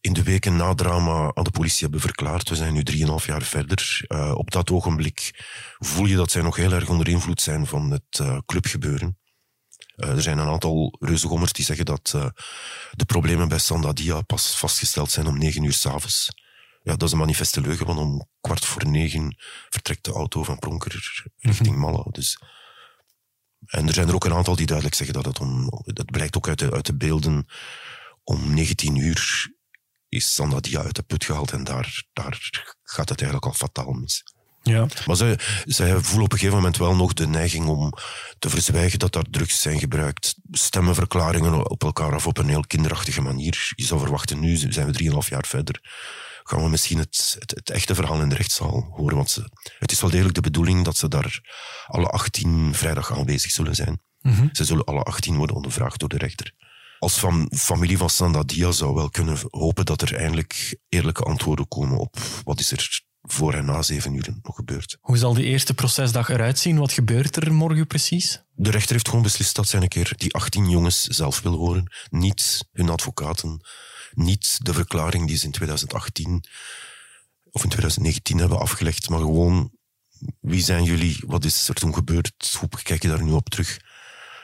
in 0.00 0.12
de 0.12 0.22
weken 0.22 0.56
na 0.56 0.74
drama 0.74 1.30
aan 1.34 1.44
de 1.44 1.50
politie 1.50 1.82
hebben 1.82 2.00
verklaard. 2.00 2.48
We 2.48 2.54
zijn 2.54 2.72
nu 2.72 2.82
drieënhalf 2.82 3.26
jaar 3.26 3.42
verder. 3.42 4.04
Uh, 4.08 4.32
op 4.34 4.50
dat 4.50 4.70
ogenblik 4.70 5.30
voel 5.78 6.06
je 6.06 6.16
dat 6.16 6.30
zij 6.30 6.42
nog 6.42 6.56
heel 6.56 6.72
erg 6.72 6.88
onder 6.88 7.08
invloed 7.08 7.40
zijn 7.40 7.66
van 7.66 7.90
het 7.90 8.18
uh, 8.20 8.38
clubgebeuren. 8.46 9.18
Uh, 9.96 10.08
er 10.08 10.22
zijn 10.22 10.38
een 10.38 10.48
aantal 10.48 10.96
reuzegommers 11.00 11.52
die 11.52 11.64
zeggen 11.64 11.84
dat 11.84 12.12
uh, 12.16 12.26
de 12.92 13.04
problemen 13.04 13.48
bij 13.48 13.58
Sandadia 13.58 14.20
pas 14.20 14.58
vastgesteld 14.58 15.10
zijn 15.10 15.26
om 15.26 15.38
negen 15.38 15.62
uur 15.62 15.72
s'avonds. 15.72 16.28
Ja, 16.82 16.96
dat 16.96 17.02
is 17.02 17.12
een 17.12 17.18
manifeste 17.18 17.60
leugen, 17.60 17.86
want 17.86 17.98
om 17.98 18.28
kwart 18.40 18.64
voor 18.64 18.86
negen 18.86 19.36
vertrekt 19.68 20.04
de 20.04 20.12
auto 20.12 20.42
van 20.42 20.58
Pronker 20.58 21.24
richting 21.36 21.68
mhm. 21.68 21.78
Malla. 21.78 22.04
Dus. 22.10 22.38
En 23.66 23.86
er 23.86 23.94
zijn 23.94 24.08
er 24.08 24.14
ook 24.14 24.24
een 24.24 24.34
aantal 24.34 24.56
die 24.56 24.66
duidelijk 24.66 24.96
zeggen 24.96 25.14
dat 25.14 25.24
het 25.24 25.40
om... 25.40 25.70
Dat 25.84 26.10
blijkt 26.10 26.36
ook 26.36 26.48
uit 26.48 26.58
de, 26.58 26.72
uit 26.72 26.86
de 26.86 26.96
beelden. 26.96 27.46
Om 28.24 28.54
19 28.54 28.96
uur 28.96 29.52
is 30.08 30.34
Sandadia 30.34 30.82
uit 30.82 30.94
de 30.94 31.02
put 31.02 31.24
gehaald 31.24 31.52
en 31.52 31.64
daar, 31.64 32.04
daar 32.12 32.50
gaat 32.82 33.08
het 33.08 33.20
eigenlijk 33.20 33.52
al 33.52 33.58
fataal 33.58 33.92
mis. 33.92 34.22
Ja. 34.66 34.86
Maar 35.06 35.16
zij, 35.16 35.38
zij 35.64 36.00
voelen 36.00 36.24
op 36.24 36.32
een 36.32 36.38
gegeven 36.38 36.56
moment 36.56 36.76
wel 36.76 36.96
nog 36.96 37.12
de 37.12 37.26
neiging 37.26 37.66
om 37.66 37.92
te 38.38 38.50
verzwijgen 38.50 38.98
dat 38.98 39.12
daar 39.12 39.24
drugs 39.30 39.60
zijn 39.60 39.78
gebruikt. 39.78 40.34
Stemmenverklaringen 40.50 41.70
op 41.70 41.82
elkaar 41.82 42.14
af 42.14 42.26
op 42.26 42.38
een 42.38 42.48
heel 42.48 42.66
kinderachtige 42.66 43.20
manier. 43.20 43.72
Je 43.74 43.84
zou 43.84 44.00
verwachten, 44.00 44.40
nu 44.40 44.56
zijn 44.56 44.86
we 44.86 44.92
drieënhalf 44.92 45.28
jaar 45.28 45.46
verder. 45.46 45.80
Gaan 46.42 46.62
we 46.62 46.68
misschien 46.68 46.98
het, 46.98 47.36
het, 47.38 47.50
het, 47.50 47.70
echte 47.70 47.94
verhaal 47.94 48.20
in 48.20 48.28
de 48.28 48.34
rechtszaal 48.34 48.88
horen? 48.90 49.16
Want 49.16 49.30
ze, 49.30 49.50
het 49.78 49.92
is 49.92 50.00
wel 50.00 50.10
degelijk 50.10 50.34
de 50.34 50.40
bedoeling 50.40 50.84
dat 50.84 50.96
ze 50.96 51.08
daar 51.08 51.40
alle 51.86 52.06
18 52.06 52.74
vrijdag 52.74 53.12
aanwezig 53.12 53.50
zullen 53.50 53.74
zijn. 53.74 54.00
Mm 54.20 54.48
Ze 54.52 54.64
zullen 54.64 54.84
alle 54.84 55.02
18 55.02 55.36
worden 55.36 55.56
ondervraagd 55.56 55.98
door 56.00 56.08
de 56.08 56.18
rechter. 56.18 56.52
Als 56.98 57.18
van, 57.18 57.50
familie 57.54 57.98
van 57.98 58.10
Sandadia 58.10 58.70
zou 58.70 58.94
wel 58.94 59.10
kunnen 59.10 59.38
hopen 59.50 59.84
dat 59.84 60.02
er 60.02 60.14
eindelijk 60.14 60.78
eerlijke 60.88 61.22
antwoorden 61.22 61.68
komen 61.68 61.98
op 61.98 62.16
wat 62.44 62.60
is 62.60 62.70
er 62.70 63.04
voor 63.26 63.54
en 63.54 63.64
na 63.64 63.82
zeven 63.82 64.14
uur 64.14 64.28
nog 64.42 64.56
gebeurt. 64.56 64.96
Hoe 65.00 65.16
zal 65.16 65.34
die 65.34 65.44
eerste 65.44 65.74
procesdag 65.74 66.28
eruit 66.28 66.58
zien? 66.58 66.78
Wat 66.78 66.92
gebeurt 66.92 67.36
er 67.36 67.52
morgen 67.52 67.86
precies? 67.86 68.42
De 68.54 68.70
rechter 68.70 68.92
heeft 68.92 69.08
gewoon 69.08 69.22
beslist 69.22 69.56
dat 69.56 69.68
zij 69.68 69.82
een 69.82 69.88
keer 69.88 70.12
die 70.16 70.32
18 70.32 70.70
jongens 70.70 71.02
zelf 71.02 71.40
wil 71.40 71.54
horen. 71.54 71.92
Niet 72.10 72.68
hun 72.72 72.88
advocaten, 72.88 73.66
niet 74.12 74.58
de 74.62 74.72
verklaring 74.72 75.26
die 75.26 75.36
ze 75.36 75.44
in 75.44 75.50
2018 75.50 76.44
of 77.50 77.62
in 77.62 77.68
2019 77.68 78.38
hebben 78.38 78.58
afgelegd, 78.58 79.08
maar 79.08 79.18
gewoon 79.18 79.70
wie 80.40 80.62
zijn 80.62 80.84
jullie, 80.84 81.22
wat 81.26 81.44
is 81.44 81.68
er 81.68 81.74
toen 81.74 81.94
gebeurd, 81.94 82.56
hoe 82.58 82.68
kijk 82.82 83.02
je 83.02 83.08
daar 83.08 83.24
nu 83.24 83.32
op 83.32 83.48
terug? 83.48 83.78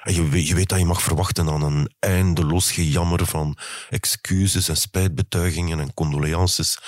Je, 0.04 0.46
je 0.46 0.54
weet 0.54 0.68
dat 0.68 0.78
je 0.78 0.84
mag 0.84 1.02
verwachten 1.02 1.48
aan 1.48 1.62
een 1.62 1.90
eindeloos 1.98 2.70
gejammer 2.72 3.26
van 3.26 3.56
excuses 3.90 4.68
en 4.68 4.76
spijtbetuigingen 4.76 5.80
en 5.80 5.94
condolences. 5.94 6.78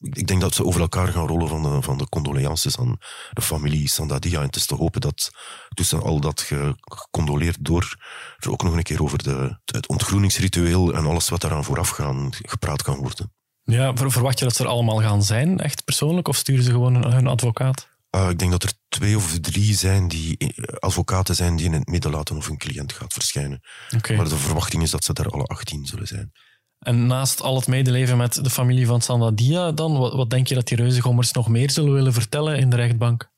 Ik 0.00 0.26
denk 0.26 0.40
dat 0.40 0.54
ze 0.54 0.64
over 0.64 0.80
elkaar 0.80 1.08
gaan 1.08 1.26
rollen 1.26 1.48
van 1.48 1.62
de, 1.62 1.82
van 1.82 1.98
de 1.98 2.08
condolences 2.08 2.78
aan 2.78 2.96
de 3.32 3.42
familie 3.42 3.88
Sandadia. 3.88 4.38
En 4.38 4.46
het 4.46 4.56
is 4.56 4.66
te 4.66 4.74
hopen 4.74 5.00
dat 5.00 5.30
tussen 5.74 6.02
al 6.02 6.20
dat 6.20 6.50
gecondoleerd 6.80 7.56
door 7.60 7.96
er 8.38 8.50
ook 8.50 8.62
nog 8.62 8.76
een 8.76 8.82
keer 8.82 9.02
over 9.02 9.22
de, 9.22 9.58
het 9.64 9.88
ontgroeningsritueel 9.88 10.94
en 10.94 11.06
alles 11.06 11.28
wat 11.28 11.40
daaraan 11.40 11.64
vooraf 11.64 11.88
gaan 11.88 12.28
gepraat 12.30 12.82
kan 12.82 12.96
worden. 12.96 13.32
Ja, 13.62 13.96
verwacht 13.96 14.38
je 14.38 14.44
dat 14.44 14.56
ze 14.56 14.62
er 14.62 14.68
allemaal 14.68 15.00
gaan 15.00 15.22
zijn, 15.22 15.60
echt 15.60 15.84
persoonlijk, 15.84 16.28
of 16.28 16.36
sturen 16.36 16.64
ze 16.64 16.70
gewoon 16.70 17.12
hun 17.12 17.26
advocaat? 17.26 17.88
Uh, 18.16 18.30
ik 18.30 18.38
denk 18.38 18.50
dat 18.50 18.62
er 18.62 18.72
twee 18.88 19.16
of 19.16 19.38
drie 19.40 19.74
zijn 19.74 20.08
die 20.08 20.36
eh, 20.36 20.48
advocaten 20.78 21.34
zijn 21.34 21.56
die 21.56 21.66
in 21.66 21.72
het 21.72 21.88
midden 21.88 22.10
laten 22.10 22.36
of 22.36 22.48
een 22.48 22.58
cliënt 22.58 22.92
gaat 22.92 23.12
verschijnen. 23.12 23.60
Okay. 23.96 24.16
Maar 24.16 24.28
de 24.28 24.36
verwachting 24.36 24.82
is 24.82 24.90
dat 24.90 25.04
ze 25.04 25.12
er 25.12 25.30
alle 25.30 25.44
18 25.44 25.86
zullen 25.86 26.06
zijn. 26.06 26.32
En 26.78 27.06
naast 27.06 27.42
al 27.42 27.56
het 27.56 27.66
medeleven 27.66 28.16
met 28.16 28.44
de 28.44 28.50
familie 28.50 28.86
van 28.86 29.00
Sandadia, 29.00 29.72
dan, 29.72 29.98
wat, 29.98 30.12
wat 30.12 30.30
denk 30.30 30.46
je 30.46 30.54
dat 30.54 30.68
die 30.68 30.76
reuzengommers 30.76 31.32
nog 31.32 31.48
meer 31.48 31.70
zullen 31.70 31.92
willen 31.92 32.12
vertellen 32.12 32.58
in 32.58 32.70
de 32.70 32.76
rechtbank? 32.76 33.30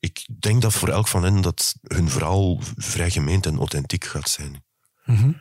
Ik 0.00 0.26
denk 0.38 0.62
dat 0.62 0.72
voor 0.72 0.88
elk 0.88 1.08
van 1.08 1.22
hen 1.22 1.40
dat 1.40 1.74
hun 1.82 2.08
verhaal 2.08 2.58
vrij 2.76 3.10
gemeend 3.10 3.46
en 3.46 3.56
authentiek 3.56 4.04
gaat 4.04 4.28
zijn. 4.28 4.64
Mm 5.04 5.40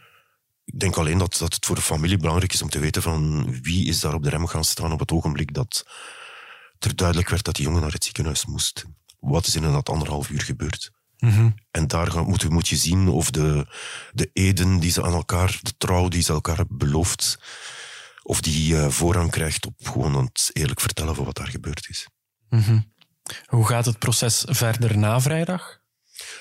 Ik 0.66 0.80
denk 0.80 0.96
alleen 0.96 1.18
dat, 1.18 1.38
dat 1.40 1.54
het 1.54 1.66
voor 1.66 1.76
de 1.76 1.82
familie 1.82 2.18
belangrijk 2.18 2.54
is 2.54 2.62
om 2.62 2.70
te 2.70 2.80
weten 2.80 3.02
van 3.02 3.46
wie 3.62 3.88
is 3.88 4.00
daar 4.00 4.14
op 4.14 4.24
de 4.24 4.30
rem 4.30 4.48
gaan 4.48 4.64
staan 4.64 4.92
op 4.92 5.00
het 5.00 5.12
ogenblik 5.12 5.54
dat 5.54 5.86
er 6.80 6.96
duidelijk 6.96 7.30
werd 7.30 7.44
dat 7.44 7.56
die 7.56 7.66
jongen 7.66 7.82
naar 7.82 7.92
het 7.92 8.04
ziekenhuis 8.04 8.46
moest. 8.46 8.86
Wat 9.20 9.48
is 9.48 9.56
in 9.56 9.62
dat 9.62 9.90
anderhalf 9.90 10.30
uur 10.30 10.42
gebeurd? 10.42 10.92
Mhm. 11.18 11.50
En 11.72 11.88
daar 11.88 12.12
gaan, 12.12 12.26
moet, 12.26 12.50
moet 12.50 12.68
je 12.68 12.76
zien 12.76 13.08
of 13.08 13.32
de, 13.32 13.68
de 14.12 14.30
eden 14.34 14.80
die 14.80 14.92
ze 14.92 15.04
aan 15.04 15.14
elkaar, 15.14 15.60
de 15.62 15.74
trouw 15.78 16.08
die 16.08 16.22
ze 16.22 16.34
elkaar 16.34 16.58
hebben 16.58 16.78
beloofd, 16.78 17.40
of 18.24 18.42
die 18.42 18.74
uh, 18.74 18.90
voorrang 18.90 19.32
krijgt 19.32 19.66
op 19.66 19.88
gewoon 19.88 20.16
het 20.16 20.50
eerlijk 20.54 20.80
vertellen 20.80 21.16
van 21.16 21.26
wat 21.26 21.36
daar 21.36 21.48
gebeurd 21.48 21.90
is. 21.90 22.08
Mhm. 22.50 22.80
Hoe 23.46 23.68
gaat 23.68 23.86
het 23.86 24.00
proces 24.00 24.44
verder 24.48 24.98
na 24.98 25.22
vrijdag? 25.22 25.79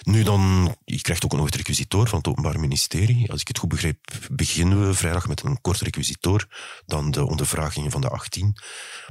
Nu 0.03 0.23
dan, 0.23 0.75
je 0.85 1.01
krijgt 1.01 1.25
ook 1.25 1.33
nog 1.33 1.45
het 1.45 1.55
requisitoor 1.55 2.09
van 2.09 2.19
het 2.19 2.29
Openbaar 2.29 2.61
Ministerie. 2.61 3.31
Als 3.31 3.41
ik 3.41 3.49
het 3.49 3.59
goed 3.59 3.69
begreep, 3.69 3.99
beginnen 4.31 4.87
we 4.87 4.95
vrijdag 4.95 5.29
met 5.29 5.43
een 5.43 5.61
kort 5.61 5.81
requisitoor. 5.81 6.47
Dan 6.87 7.11
de 7.11 7.25
ondervragingen 7.25 7.91
van 7.91 8.01
de 8.01 8.09
18. 8.09 8.57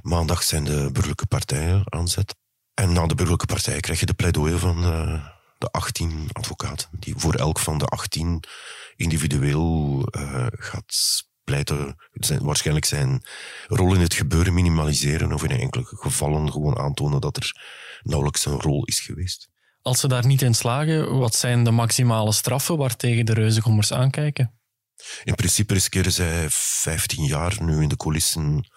Maandag 0.02 0.44
zijn 0.44 0.64
de 0.64 0.90
burgerlijke 0.92 1.26
partijen 1.26 1.82
aan 1.86 2.08
zet. 2.08 2.36
En 2.74 2.94
na 2.94 3.06
de 3.06 3.16
burgerlijke 3.16 3.46
partijen 3.46 3.82
krijg 3.82 4.00
je 4.00 4.06
de 4.06 4.14
pleidooi 4.14 4.58
van 4.58 4.82
de, 4.82 5.20
de 5.58 5.72
18 5.72 6.30
advocaten. 6.32 6.90
Die 6.92 7.14
voor 7.18 7.34
elk 7.34 7.60
van 7.60 7.78
de 7.78 7.86
18 7.86 8.44
individueel 8.96 10.08
uh, 10.12 10.46
gaat 10.50 11.26
pleiten. 11.44 11.96
Zijn, 12.14 12.44
waarschijnlijk 12.44 12.86
zijn 12.86 13.24
rol 13.68 13.94
in 13.94 14.02
het 14.02 14.14
gebeuren 14.14 14.54
minimaliseren. 14.54 15.34
Of 15.34 15.44
in 15.44 15.60
enkele 15.60 15.86
gevallen 15.86 16.52
gewoon 16.52 16.78
aantonen 16.78 17.22
dat 17.22 17.38
er 17.38 17.52
nauwelijks 18.02 18.46
een 18.46 18.62
rol 18.62 18.86
is 18.86 19.00
geweest. 19.00 19.50
Als 19.88 20.00
ze 20.00 20.08
daar 20.08 20.26
niet 20.26 20.42
in 20.42 20.54
slagen, 20.54 21.18
wat 21.18 21.36
zijn 21.36 21.64
de 21.64 21.72
maximale 21.72 22.32
straffen 22.32 22.78
waartegen 22.78 23.26
de 23.26 23.34
reuzengommers 23.34 23.94
aankijken? 23.94 24.60
In 25.24 25.36
principe 25.36 25.74
riskeren 25.74 26.12
zij 26.12 26.46
15 26.50 27.24
jaar. 27.26 27.64
Nu 27.64 27.82
in 27.82 27.90
de 27.90 27.96
coulissen 27.96 28.68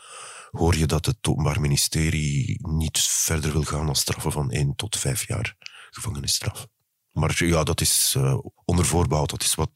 hoor 0.51 0.77
je 0.77 0.87
dat 0.87 1.07
het 1.07 1.17
Openbaar 1.29 1.61
Ministerie 1.61 2.59
niet 2.69 2.99
verder 3.01 3.53
wil 3.53 3.63
gaan 3.63 3.87
dan 3.87 3.97
straffen 3.97 4.33
van 4.33 4.51
1 4.51 4.75
tot 4.77 4.97
5 4.97 5.27
jaar 5.27 5.55
gevangenisstraf. 5.91 6.67
Maar 7.13 7.45
ja, 7.45 7.65
dat 7.65 7.81
is 7.81 8.15
uh, 8.17 8.39
onder 8.65 8.85
voorbouw. 8.85 9.27
Dat 9.27 9.43
is 9.43 9.55
wat 9.55 9.71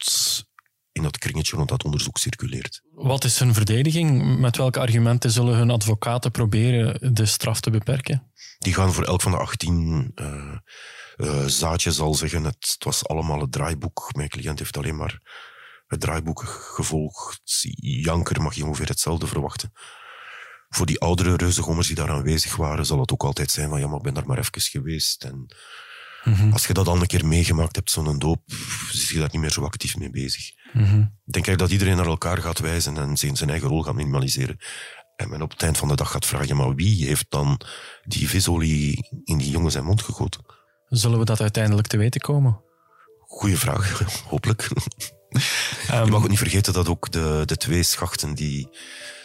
in 0.94 1.02
dat 1.02 1.18
kringetje 1.18 1.56
rond 1.56 1.68
dat 1.68 1.84
onderzoek 1.84 2.18
circuleert. 2.18 2.82
Wat 2.90 3.24
is 3.24 3.38
hun 3.38 3.54
verdediging? 3.54 4.38
Met 4.38 4.56
welke 4.56 4.80
argumenten 4.80 5.30
zullen 5.30 5.56
hun 5.56 5.70
advocaten 5.70 6.30
proberen 6.30 7.14
de 7.14 7.26
straf 7.26 7.60
te 7.60 7.70
beperken? 7.70 8.32
Die 8.58 8.74
gaan 8.74 8.92
voor 8.92 9.04
elk 9.04 9.20
van 9.20 9.32
de 9.32 9.38
18 9.38 10.12
uh, 10.14 10.52
uh, 11.16 11.44
Zaadje 11.46 11.92
zal 11.92 12.14
zeggen, 12.14 12.44
het, 12.44 12.56
het, 12.68 12.84
was 12.84 13.06
allemaal 13.06 13.40
het 13.40 13.52
draaiboek. 13.52 14.10
Mijn 14.16 14.28
cliënt 14.28 14.58
heeft 14.58 14.76
alleen 14.76 14.96
maar 14.96 15.20
het 15.86 16.00
draaiboek 16.00 16.42
gevolgd. 16.74 17.40
Janker 17.80 18.42
mag 18.42 18.54
je 18.54 18.64
ongeveer 18.64 18.88
hetzelfde 18.88 19.26
verwachten. 19.26 19.72
Voor 20.68 20.86
die 20.86 21.00
oudere 21.00 21.36
reuzengommers 21.36 21.86
die 21.86 21.96
daar 21.96 22.10
aanwezig 22.10 22.56
waren, 22.56 22.86
zal 22.86 23.00
het 23.00 23.12
ook 23.12 23.24
altijd 23.24 23.50
zijn 23.50 23.68
van 23.68 23.80
ja, 23.80 23.86
maar 23.86 23.96
ik 23.96 24.02
ben 24.02 24.14
daar 24.14 24.26
maar 24.26 24.38
even 24.38 24.60
geweest. 24.60 25.24
En 25.24 25.54
mm-hmm. 26.24 26.52
als 26.52 26.66
je 26.66 26.72
dat 26.74 26.84
dan 26.84 27.00
een 27.00 27.06
keer 27.06 27.26
meegemaakt 27.26 27.76
hebt, 27.76 27.90
zo'n 27.90 28.18
doop, 28.18 28.42
is 28.92 29.10
je 29.10 29.18
daar 29.18 29.28
niet 29.32 29.40
meer 29.40 29.50
zo 29.50 29.64
actief 29.64 29.96
mee 29.96 30.10
bezig. 30.10 30.52
Ik 31.26 31.32
denk 31.32 31.58
dat 31.58 31.70
iedereen 31.70 31.96
naar 31.96 32.06
elkaar 32.06 32.38
gaat 32.38 32.58
wijzen 32.58 32.96
en 32.96 33.16
zijn 33.16 33.50
eigen 33.50 33.68
rol 33.68 33.82
gaat 33.82 33.94
minimaliseren. 33.94 34.58
En 35.16 35.28
men 35.28 35.42
op 35.42 35.50
het 35.50 35.62
eind 35.62 35.78
van 35.78 35.88
de 35.88 35.96
dag 35.96 36.10
gaat 36.10 36.26
vragen, 36.26 36.56
maar 36.56 36.74
wie 36.74 37.06
heeft 37.06 37.26
dan 37.28 37.60
die 38.04 38.28
visolie 38.28 39.08
in 39.24 39.38
die 39.38 39.50
jongen 39.50 39.70
zijn 39.70 39.84
mond 39.84 40.02
gegoten? 40.02 40.44
Zullen 40.88 41.18
we 41.18 41.24
dat 41.24 41.40
uiteindelijk 41.40 41.86
te 41.86 41.96
weten 41.96 42.20
komen? 42.20 42.60
Goeie 43.18 43.58
vraag, 43.58 44.02
hopelijk. 44.32 44.68
Um, 45.90 46.04
je 46.04 46.10
mag 46.10 46.22
ook 46.22 46.28
niet 46.28 46.38
vergeten 46.38 46.72
dat 46.72 46.88
ook 46.88 47.10
de, 47.10 47.42
de 47.44 47.56
twee 47.56 47.82
schachten 47.82 48.34
die 48.34 48.68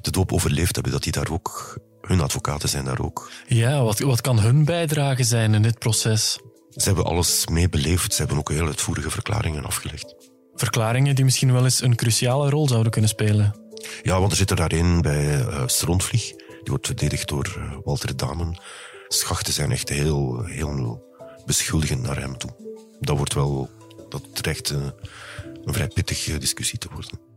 de 0.02 0.12
doop 0.12 0.32
overleefd 0.32 0.76
hebben, 0.76 0.94
dat 0.94 1.04
die 1.04 1.12
daar 1.12 1.32
ook, 1.32 1.78
hun 2.02 2.22
advocaten 2.22 2.70
zijn 2.70 2.86
daar 2.86 3.00
ook. 3.00 3.32
Ja, 3.48 3.84
wat, 3.84 4.00
wat 4.00 4.22
kan 4.22 4.40
hun 4.40 4.66
bijdrage 4.66 5.24
zijn 5.24 5.54
in 5.54 5.62
dit 5.62 5.80
proces? 5.80 6.40
Ze 6.70 6.86
hebben 6.86 7.06
alles 7.06 7.48
meebeleefd, 7.48 8.14
ze 8.14 8.20
hebben 8.20 8.38
ook 8.38 8.50
heel 8.50 8.66
uitvoerige 8.66 9.10
verklaringen 9.10 9.66
afgelegd. 9.66 10.16
Verklaringen 10.60 11.16
die 11.16 11.26
misschien 11.26 11.52
wel 11.54 11.64
eens 11.64 11.82
een 11.82 11.96
cruciale 11.96 12.50
rol 12.50 12.68
zouden 12.68 12.92
kunnen 12.92 13.10
spelen. 13.10 13.56
Ja, 14.02 14.20
want 14.20 14.32
er 14.32 14.38
zit 14.38 14.50
er 14.50 14.56
daarin 14.56 15.02
bij 15.02 15.46
uh. 15.68 16.34
Die 16.36 16.64
wordt 16.66 16.86
verdedigd 16.86 17.28
door 17.28 17.56
uh, 17.58 17.78
Walter 17.84 18.18
Damen. 18.18 18.60
Schachten 19.08 19.54
zijn 19.54 19.72
echt 19.72 19.90
heel, 19.90 20.44
heel 20.44 21.04
beschuldigend 21.46 22.02
naar 22.02 22.20
hem 22.20 22.38
toe. 22.38 22.52
Dat 23.00 23.18
wordt 23.18 23.34
wel, 23.34 23.70
dat 24.10 24.22
uh, 24.72 24.78
een 25.66 25.74
vrij 25.74 25.88
pittige 25.88 26.38
discussie 26.38 26.80
te 26.80 26.88
worden. 26.94 27.29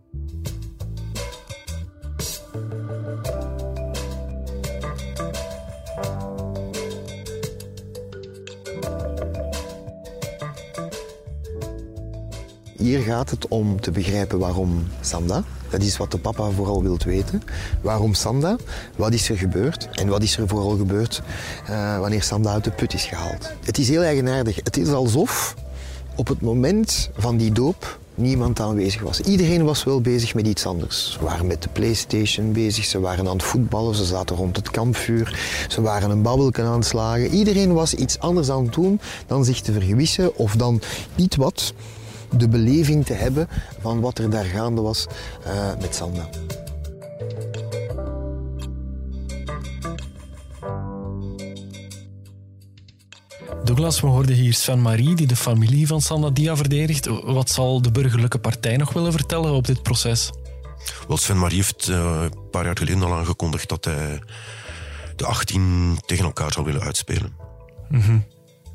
Hier 12.82 13.00
gaat 13.00 13.30
het 13.30 13.48
om 13.48 13.80
te 13.80 13.90
begrijpen 13.90 14.38
waarom 14.38 14.86
Sanda. 15.00 15.44
Dat 15.70 15.82
is 15.82 15.96
wat 15.96 16.10
de 16.10 16.18
papa 16.18 16.50
vooral 16.50 16.82
wilt 16.82 17.04
weten. 17.04 17.42
Waarom 17.80 18.14
Sanda? 18.14 18.56
Wat 18.96 19.12
is 19.12 19.28
er 19.28 19.36
gebeurd? 19.36 19.88
En 19.92 20.08
wat 20.08 20.22
is 20.22 20.36
er 20.36 20.48
vooral 20.48 20.76
gebeurd 20.76 21.22
uh, 21.70 21.98
wanneer 21.98 22.22
Sanda 22.22 22.52
uit 22.52 22.64
de 22.64 22.70
put 22.70 22.94
is 22.94 23.04
gehaald? 23.04 23.52
Het 23.64 23.78
is 23.78 23.88
heel 23.88 24.02
eigenaardig. 24.02 24.56
Het 24.56 24.76
is 24.76 24.88
alsof 24.88 25.54
op 26.16 26.28
het 26.28 26.40
moment 26.40 27.10
van 27.16 27.36
die 27.36 27.52
doop 27.52 27.98
niemand 28.14 28.60
aanwezig 28.60 29.02
was. 29.02 29.20
Iedereen 29.20 29.64
was 29.64 29.84
wel 29.84 30.00
bezig 30.00 30.34
met 30.34 30.46
iets 30.46 30.66
anders. 30.66 31.12
Ze 31.12 31.24
waren 31.24 31.46
met 31.46 31.62
de 31.62 31.68
Playstation 31.68 32.52
bezig, 32.52 32.84
ze 32.84 33.00
waren 33.00 33.28
aan 33.28 33.36
het 33.36 33.42
voetballen, 33.42 33.94
ze 33.94 34.04
zaten 34.04 34.36
rond 34.36 34.56
het 34.56 34.70
kampvuur, 34.70 35.38
ze 35.68 35.82
waren 35.82 36.10
een 36.10 36.22
babbelken 36.22 36.64
aan 36.64 36.78
het 36.78 36.86
slagen. 36.86 37.26
Iedereen 37.30 37.72
was 37.72 37.94
iets 37.94 38.18
anders 38.18 38.50
aan 38.50 38.64
het 38.64 38.74
doen 38.74 39.00
dan 39.26 39.44
zich 39.44 39.60
te 39.60 39.72
vergewissen 39.72 40.36
of 40.36 40.56
dan 40.56 40.80
iets 41.16 41.36
wat 41.36 41.72
de 42.32 42.48
beleving 42.48 43.06
te 43.06 43.12
hebben 43.12 43.48
van 43.80 44.00
wat 44.00 44.18
er 44.18 44.30
daar 44.30 44.44
gaande 44.44 44.80
was 44.80 45.06
uh, 45.46 45.72
met 45.80 45.94
Sanda. 45.94 46.28
Douglas, 53.64 54.00
we 54.00 54.06
hoorden 54.06 54.34
hier 54.34 54.54
Sven 54.54 54.82
Marie, 54.82 55.14
die 55.14 55.26
de 55.26 55.36
familie 55.36 55.86
van 55.86 56.00
Sanda 56.00 56.30
Dia 56.30 56.56
verdedigt. 56.56 57.06
Wat 57.24 57.50
zal 57.50 57.82
de 57.82 57.90
burgerlijke 57.90 58.38
partij 58.38 58.76
nog 58.76 58.92
willen 58.92 59.12
vertellen 59.12 59.52
op 59.52 59.66
dit 59.66 59.82
proces? 59.82 60.30
Wel, 61.08 61.16
Sven 61.16 61.38
Marie 61.38 61.56
heeft 61.56 61.88
uh, 61.88 62.22
een 62.22 62.50
paar 62.50 62.64
jaar 62.64 62.76
geleden 62.76 63.02
al 63.02 63.14
aangekondigd 63.14 63.68
dat 63.68 63.84
hij 63.84 64.22
de 65.16 65.26
18 65.26 65.98
tegen 66.06 66.24
elkaar 66.24 66.52
zou 66.52 66.66
willen 66.66 66.82
uitspelen. 66.82 67.36
Mm 67.88 68.00
-hmm. 68.00 68.24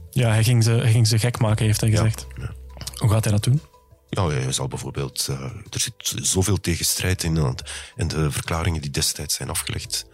Ja, 0.10 0.30
hij 0.30 0.44
ging, 0.44 0.64
ze, 0.64 0.72
hij 0.72 0.92
ging 0.92 1.08
ze 1.08 1.20
gek 1.20 1.40
maken, 1.40 1.66
heeft 1.66 1.82
hij 1.82 1.90
gezegd. 1.90 2.28
Ja, 2.36 2.44
ja. 2.44 2.67
Hoe 2.98 3.10
gaat 3.10 3.24
hij 3.24 3.34
dat 3.34 3.44
doen? 3.44 3.62
Ja, 4.10 4.28
hij 4.28 4.52
zal 4.52 4.68
bijvoorbeeld... 4.68 5.28
Uh, 5.30 5.42
er 5.44 5.80
zit 5.80 5.94
zoveel 6.22 6.60
tegenstrijd 6.60 7.24
in 7.24 7.56
en 7.96 8.08
de 8.08 8.32
verklaringen 8.32 8.82
die 8.82 8.92
destijds 8.92 9.36
zijn 9.36 9.50
afgelegd. 9.50 10.06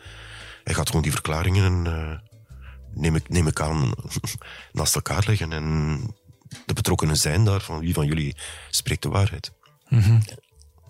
Hij 0.63 0.74
gaat 0.74 0.88
gewoon 0.88 1.02
die 1.02 1.12
verklaringen, 1.12 1.86
uh, 1.86 2.18
neem, 2.94 3.16
ik, 3.16 3.30
neem 3.30 3.48
ik 3.48 3.60
aan, 3.60 3.94
naast 4.72 4.96
elkaar 4.96 5.24
leggen. 5.28 5.52
En 5.52 5.98
de 6.66 6.74
betrokkenen 6.74 7.18
zijn 7.18 7.44
daar, 7.44 7.62
van 7.62 7.80
wie 7.80 7.94
van 7.94 8.06
jullie 8.06 8.36
spreekt 8.70 9.04
de 9.04 9.10
waarheid. 9.10 9.52
Mm 9.88 10.02
-hmm. 10.02 10.22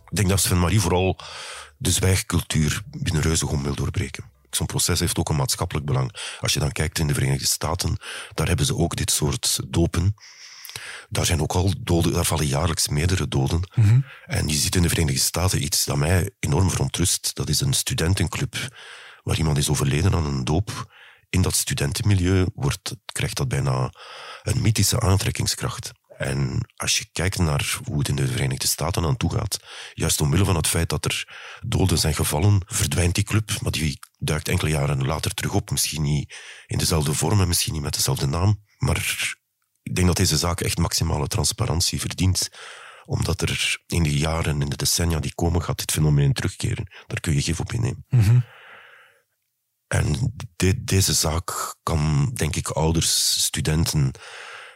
Ik 0.09 0.15
denk 0.19 0.29
dat 0.29 0.39
Sven 0.39 0.59
Marie 0.59 0.81
vooral 0.81 1.19
de 1.77 1.91
zwijgcultuur 1.91 2.81
binnen 2.97 3.21
Reuzegom 3.21 3.63
wil 3.63 3.75
doorbreken. 3.75 4.23
Zo'n 4.50 4.65
proces 4.65 5.00
heeft 5.00 5.17
ook 5.17 5.29
een 5.29 5.35
maatschappelijk 5.35 5.85
belang. 5.85 6.15
Als 6.39 6.53
je 6.53 6.59
dan 6.59 6.71
kijkt 6.71 7.00
in 7.00 7.07
de 7.07 7.13
Verenigde 7.13 7.45
Staten, 7.45 7.97
daar 8.33 8.47
hebben 8.47 8.65
ze 8.65 8.75
ook 8.75 8.95
dit 8.95 9.12
soort 9.12 9.59
dopen 9.67 10.15
daar 11.13 11.25
zijn 11.25 11.41
ook 11.41 11.53
al 11.53 11.74
doden, 11.79 12.13
daar 12.13 12.25
vallen 12.25 12.48
jaarlijks 12.48 12.88
meerdere 12.88 13.27
doden. 13.27 13.62
En 14.25 14.48
je 14.48 14.55
ziet 14.55 14.75
in 14.75 14.82
de 14.82 14.89
Verenigde 14.89 15.20
Staten 15.20 15.63
iets 15.63 15.86
dat 15.86 15.98
mij 15.98 16.32
enorm 16.39 16.70
verontrust. 16.70 17.36
Dat 17.36 17.50
is 17.50 17.62
een 17.62 17.74
studentenclub 17.74 18.55
waar 19.24 19.38
iemand 19.38 19.58
is 19.58 19.70
overleden 19.70 20.13
aan 20.13 20.25
een 20.25 20.43
doop. 20.43 20.96
In 21.29 21.41
dat 21.41 21.55
studentenmilieu 21.55 22.46
wordt, 22.53 22.96
krijgt 23.05 23.38
dat 23.38 23.48
bijna 23.48 23.91
een 24.43 24.62
mythische 24.62 25.00
aantrekkingskracht. 25.00 25.91
En 26.17 26.70
als 26.75 26.98
je 26.98 27.05
kijkt 27.12 27.38
naar 27.38 27.79
hoe 27.84 27.98
het 27.98 28.08
in 28.08 28.15
de 28.15 28.27
Verenigde 28.27 28.67
Staten 28.67 29.05
aan 29.05 29.17
toe 29.17 29.32
gaat, 29.32 29.60
juist 29.93 30.22
omwille 30.22 30.46
van 30.46 30.55
het 30.55 30.67
feit 30.67 30.89
dat 30.89 31.05
er 31.05 31.27
doden 31.65 31.98
zijn 31.98 32.13
gevallen, 32.13 32.62
verdwijnt 32.65 33.15
die 33.15 33.24
club, 33.24 33.51
maar 33.62 33.72
die 33.72 34.00
duikt 34.17 34.48
enkele 34.48 34.70
jaren 34.70 35.05
later 35.05 35.34
terug 35.34 35.53
op. 35.53 35.72
Misschien 35.72 36.01
niet 36.01 36.36
in 36.65 36.77
dezelfde 36.77 37.13
vorm 37.13 37.48
misschien 37.48 37.74
niet 37.74 37.82
met 37.82 37.93
dezelfde 37.93 38.27
naam. 38.27 38.60
Maar 38.77 39.36
ik 39.83 39.95
denk 39.95 40.07
dat 40.07 40.17
deze 40.17 40.37
zaak 40.37 40.61
echt 40.61 40.77
maximale 40.77 41.27
transparantie 41.27 41.99
verdient 41.99 42.49
omdat 43.05 43.41
er 43.41 43.77
in 43.87 44.03
de 44.03 44.17
jaren, 44.17 44.61
in 44.61 44.69
de 44.69 44.75
decennia 44.75 45.19
die 45.19 45.35
komen, 45.35 45.63
gaat 45.63 45.77
dit 45.77 45.91
fenomeen 45.91 46.33
terugkeren. 46.33 46.87
Daar 47.07 47.19
kun 47.19 47.33
je 47.33 47.41
gif 47.41 47.59
op 47.59 47.71
innemen. 47.71 48.05
En 49.87 50.33
deze 50.77 51.13
zaak 51.13 51.75
kan, 51.83 52.31
denk 52.33 52.55
ik, 52.55 52.67
ouders, 52.67 53.43
studenten 53.43 54.11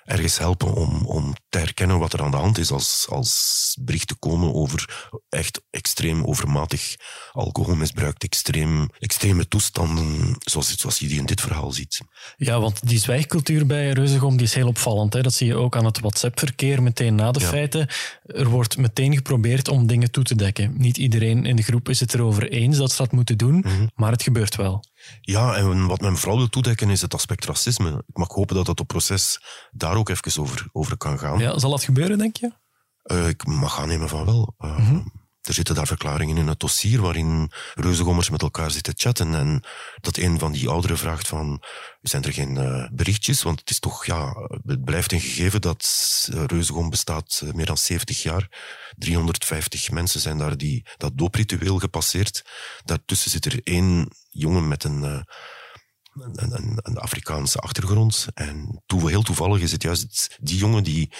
ergens 0.07 0.37
helpen 0.37 0.73
om, 0.73 1.05
om 1.05 1.33
te 1.49 1.57
herkennen 1.57 1.99
wat 1.99 2.13
er 2.13 2.21
aan 2.21 2.31
de 2.31 2.37
hand 2.37 2.57
is 2.57 2.71
als, 2.71 3.05
als 3.09 3.75
berichten 3.81 4.19
komen 4.19 4.53
over 4.53 5.09
echt 5.29 5.61
extreem 5.69 6.23
overmatig 6.23 6.95
alcoholmisbruik, 7.31 8.23
extreem, 8.23 8.89
extreme 8.99 9.47
toestanden, 9.47 10.35
zoals, 10.39 10.75
zoals 10.77 10.99
je 10.99 11.07
die 11.07 11.19
in 11.19 11.25
dit 11.25 11.41
verhaal 11.41 11.71
ziet. 11.71 12.01
Ja, 12.37 12.59
want 12.59 12.87
die 12.87 12.99
zwijgcultuur 12.99 13.65
bij 13.65 13.91
Reuzegom 13.91 14.37
die 14.37 14.45
is 14.45 14.53
heel 14.53 14.67
opvallend. 14.67 15.13
Hè? 15.13 15.21
Dat 15.21 15.33
zie 15.33 15.47
je 15.47 15.55
ook 15.55 15.75
aan 15.75 15.85
het 15.85 15.99
WhatsApp-verkeer 15.99 16.83
meteen 16.83 17.15
na 17.15 17.31
de 17.31 17.39
feiten. 17.39 17.87
Er 18.25 18.47
wordt 18.49 18.77
meteen 18.77 19.15
geprobeerd 19.15 19.67
om 19.67 19.87
dingen 19.87 20.11
toe 20.11 20.23
te 20.23 20.35
dekken. 20.35 20.73
Niet 20.77 20.97
iedereen 20.97 21.45
in 21.45 21.55
de 21.55 21.63
groep 21.63 21.89
is 21.89 21.99
het 21.99 22.13
erover 22.13 22.49
eens 22.51 22.77
dat 22.77 22.91
ze 22.91 22.97
dat 22.97 23.11
moeten 23.11 23.37
doen, 23.37 23.55
Mhm. 23.57 23.87
maar 23.95 24.11
het 24.11 24.23
gebeurt 24.23 24.55
wel. 24.55 24.83
Ja, 25.21 25.55
en 25.55 25.87
wat 25.87 26.01
men 26.01 26.17
vooral 26.17 26.37
wil 26.37 26.49
toedekken 26.49 26.89
is 26.89 27.01
het 27.01 27.13
aspect 27.13 27.45
racisme. 27.45 28.03
Ik 28.07 28.17
mag 28.17 28.27
hopen 28.33 28.55
dat 28.55 28.65
dat 28.65 28.79
op 28.79 28.87
proces 28.87 29.41
daar 29.71 29.95
ook 29.95 30.09
even 30.09 30.41
over, 30.41 30.67
over 30.71 30.97
kan 30.97 31.19
gaan. 31.19 31.39
Ja, 31.39 31.59
zal 31.59 31.69
dat 31.69 31.83
gebeuren, 31.83 32.17
denk 32.17 32.37
je? 32.37 32.51
Eh, 33.03 33.27
ik 33.27 33.45
mag 33.45 33.79
aannemen 33.79 34.09
van 34.09 34.25
wel. 34.25 34.53
Eh, 34.57 34.97
Er 35.47 35.53
zitten 35.53 35.75
daar 35.75 35.87
verklaringen 35.87 36.37
in 36.37 36.47
het 36.47 36.59
dossier 36.59 37.01
waarin 37.01 37.51
reuzegommers 37.75 38.29
met 38.29 38.41
elkaar 38.41 38.71
zitten 38.71 38.93
chatten 38.97 39.35
en 39.35 39.63
dat 40.01 40.17
een 40.17 40.39
van 40.39 40.51
die 40.51 40.69
ouderen 40.69 40.97
vraagt 40.97 41.27
van, 41.27 41.63
zijn 42.01 42.23
er 42.23 42.33
geen 42.33 42.57
eh, 42.57 42.87
berichtjes? 42.91 43.43
Want 43.43 43.59
het 43.59 43.69
is 43.69 43.79
toch, 43.79 44.05
ja, 44.05 44.33
het 44.65 44.83
blijft 44.83 45.11
een 45.11 45.19
gegeven 45.19 45.61
dat 45.61 45.85
uh, 46.33 46.43
Reuzegom 46.45 46.89
bestaat 46.89 47.41
eh, 47.43 47.53
meer 47.53 47.65
dan 47.65 47.77
70 47.77 48.23
jaar. 48.23 48.49
350 48.97 49.91
mensen 49.91 50.19
zijn 50.19 50.37
daar 50.37 50.57
die 50.57 50.87
dat 50.97 51.17
doopritueel 51.17 51.79
gepasseerd. 51.79 52.45
Daartussen 52.85 53.31
zit 53.31 53.45
er 53.45 53.59
één 53.63 54.09
jongen 54.29 54.67
met 54.67 54.83
een... 54.83 55.03
eh, 55.03 55.21
een, 56.17 56.79
een, 56.83 56.97
Afrikaanse 56.97 57.59
achtergrond. 57.59 58.27
En 58.33 58.83
heel 58.87 59.21
toevallig 59.21 59.61
is 59.61 59.71
het 59.71 59.83
juist 59.83 60.37
die 60.41 60.57
jongen 60.57 60.83
die, 60.83 61.11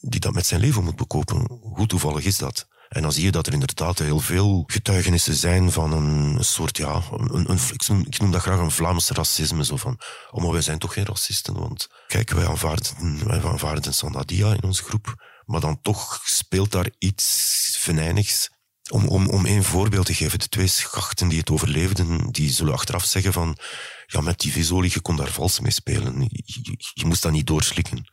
die 0.00 0.20
dat 0.20 0.32
met 0.32 0.46
zijn 0.46 0.60
leven 0.60 0.84
moet 0.84 0.96
bekopen. 0.96 1.50
Hoe 1.60 1.86
toevallig 1.86 2.24
is 2.24 2.38
dat? 2.38 2.68
En 2.92 3.02
dan 3.02 3.12
zie 3.12 3.24
je 3.24 3.30
dat 3.30 3.46
er 3.46 3.52
inderdaad 3.52 3.98
heel 3.98 4.20
veel 4.20 4.64
getuigenissen 4.66 5.34
zijn 5.34 5.72
van 5.72 5.92
een 5.92 6.44
soort, 6.44 6.76
ja, 6.76 7.02
een, 7.10 7.58
ik, 7.72 8.18
noem, 8.18 8.30
dat 8.30 8.40
graag 8.40 8.58
een 8.58 8.70
Vlaams 8.70 9.08
racisme. 9.08 9.64
Zo 9.64 9.76
van, 9.76 10.00
oh, 10.30 10.42
maar 10.42 10.52
wij 10.52 10.60
zijn 10.60 10.78
toch 10.78 10.92
geen 10.92 11.04
racisten, 11.04 11.54
want 11.54 11.88
kijk, 12.06 12.30
wij 12.30 12.46
aanvaarden, 12.46 13.26
wij 13.26 13.44
aanvaarden 13.44 13.94
Sandadia 13.94 14.52
in 14.52 14.62
onze 14.62 14.82
groep, 14.82 15.14
maar 15.44 15.60
dan 15.60 15.80
toch 15.82 16.20
speelt 16.24 16.72
daar 16.72 16.90
iets 16.98 17.76
venijnigs. 17.80 18.50
Om, 18.90 19.08
om, 19.08 19.28
om 19.28 19.46
één 19.46 19.64
voorbeeld 19.64 20.06
te 20.06 20.14
geven, 20.14 20.38
de 20.38 20.48
twee 20.48 20.66
schachten 20.66 21.28
die 21.28 21.38
het 21.38 21.50
overleefden, 21.50 22.30
die 22.30 22.50
zullen 22.50 22.72
achteraf 22.72 23.04
zeggen 23.04 23.32
van, 23.32 23.56
ja, 24.06 24.20
met 24.20 24.40
die 24.40 24.52
visolie, 24.52 24.90
je 24.94 25.00
kon 25.00 25.16
daar 25.16 25.30
vals 25.30 25.60
mee 25.60 25.70
spelen. 25.70 26.28
Je 26.94 27.06
moest 27.06 27.22
dat 27.22 27.32
niet 27.32 27.46
doorslikken 27.46 28.04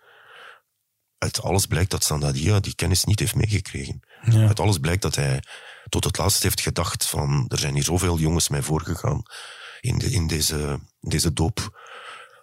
uit 1.20 1.42
alles 1.42 1.66
blijkt 1.66 1.92
dat 1.92 2.04
Sandadia 2.04 2.60
die 2.60 2.76
kennis 2.76 3.04
niet 3.04 3.20
heeft 3.20 3.36
meegekregen. 3.36 4.00
Ja. 4.22 4.48
Uit 4.48 4.60
alles 4.60 4.78
blijkt 4.78 5.02
dat 5.02 5.16
hij 5.16 5.44
tot 5.90 6.04
het 6.04 6.18
laatst 6.18 6.44
heeft 6.44 6.62
gedacht 6.62 7.06
van 7.06 7.46
er 7.48 7.60
zijn 7.60 7.74
hier 7.74 7.84
zoveel 7.84 8.18
jongens 8.18 8.50
mij 8.50 8.62
voorgegaan 8.62 9.24
in, 9.82 9.98
de, 9.98 10.12
in 10.12 10.28
deze, 10.28 10.80
deze 11.00 11.34
doop. 11.34 11.80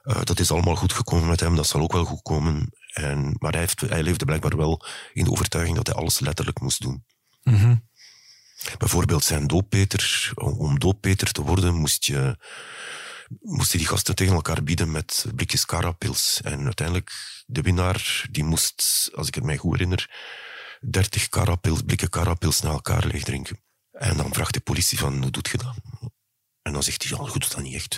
Uh, 0.03 0.21
dat 0.23 0.41
is 0.41 0.51
allemaal 0.51 0.77
goed 0.77 0.93
gekomen 0.93 1.29
met 1.29 1.41
hem, 1.41 1.57
dat 1.57 1.67
zal 1.67 1.81
ook 1.81 1.93
wel 1.93 2.05
goed 2.05 2.23
komen. 2.23 2.73
En, 2.93 3.37
maar 3.39 3.51
hij, 3.51 3.61
heeft, 3.61 3.81
hij 3.81 4.03
leefde 4.03 4.25
blijkbaar 4.25 4.57
wel 4.57 4.85
in 5.12 5.25
de 5.25 5.31
overtuiging 5.31 5.77
dat 5.77 5.87
hij 5.87 5.97
alles 5.97 6.19
letterlijk 6.19 6.61
moest 6.61 6.83
doen. 6.83 7.05
Mm 7.43 7.55
-hmm. 7.55 7.89
Bijvoorbeeld 8.79 9.25
zijn 9.25 9.47
dooppeter. 9.47 10.33
Om 10.35 10.79
dooppeter 10.79 11.33
te 11.33 11.43
worden 11.43 11.75
moest 11.75 12.05
je 12.05 12.37
moesten 13.41 13.79
die 13.79 13.87
gasten 13.87 14.15
tegen 14.15 14.35
elkaar 14.35 14.62
bieden 14.62 14.91
met 14.91 15.27
blikjes 15.35 15.67
carapils. 15.67 16.41
En 16.43 16.65
uiteindelijk, 16.65 17.43
de 17.47 17.62
winnaar, 17.62 18.27
die 18.31 18.45
moest, 18.45 19.11
als 19.15 19.29
ik 19.29 19.35
het 19.35 19.45
mij 19.45 19.57
goed 19.57 19.73
herinner, 19.73 20.11
30 20.81 21.29
carapils, 21.29 21.83
blikken 21.83 22.11
carapils 22.11 22.61
na 22.61 22.71
elkaar 22.71 23.07
leeg 23.07 23.25
drinken. 23.25 23.61
En 23.91 24.17
dan 24.17 24.33
vraagt 24.33 24.55
de 24.55 24.61
politie 24.61 24.99
van, 24.99 25.23
hoe 25.23 25.31
doet 25.31 25.49
je 25.49 25.59
dat? 25.59 25.75
En 26.62 26.73
dan 26.73 26.83
zegt 26.83 27.03
hij, 27.03 27.19
ja, 27.19 27.27
goed, 27.27 27.51
dat 27.51 27.62
niet 27.62 27.75
echt. 27.75 27.95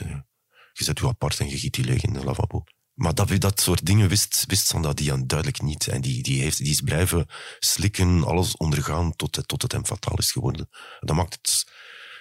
Je 0.73 0.85
zet 0.85 0.99
je 0.99 1.07
apart 1.07 1.41
en 1.41 1.49
je 1.49 1.59
giet 1.59 1.75
die 1.75 1.85
leeg 1.85 2.03
in 2.03 2.13
de 2.13 2.25
lavabo. 2.25 2.65
Maar 2.95 3.15
dat, 3.15 3.41
dat 3.41 3.61
soort 3.61 3.87
dingen 3.87 4.09
wist, 4.09 4.45
wist 4.47 4.67
Sandadia 4.67 5.17
duidelijk 5.17 5.63
niet. 5.63 5.87
En 5.87 6.01
die, 6.01 6.23
die, 6.23 6.43
heeft, 6.43 6.59
die 6.59 6.71
is 6.71 6.81
blijven 6.81 7.27
slikken, 7.59 8.25
alles 8.25 8.57
ondergaan, 8.57 9.17
tot 9.17 9.37
het, 9.37 9.49
tot 9.49 9.63
het 9.63 9.73
hem 9.73 9.87
fataal 9.87 10.19
is 10.19 10.33
geworden. 10.33 10.69
Dat 11.01 11.17
maakt 11.17 11.39
het, 11.41 11.67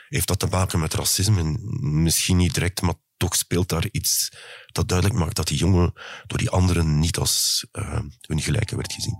heeft 0.09 0.27
dat 0.27 0.39
te 0.39 0.47
maken 0.47 0.79
met 0.79 0.93
racisme? 0.93 1.57
Misschien 1.79 2.37
niet 2.37 2.53
direct, 2.53 2.81
maar 2.81 2.93
toch 3.17 3.35
speelt 3.35 3.69
daar 3.69 3.87
iets 3.91 4.31
dat 4.65 4.87
duidelijk 4.87 5.19
maakt 5.19 5.35
dat 5.35 5.47
die 5.47 5.57
jongen 5.57 5.93
door 6.27 6.37
die 6.37 6.49
anderen 6.49 6.99
niet 6.99 7.17
als 7.17 7.65
uh, 7.71 7.99
hun 8.21 8.41
gelijke 8.41 8.75
werd 8.75 8.93
gezien. 8.93 9.17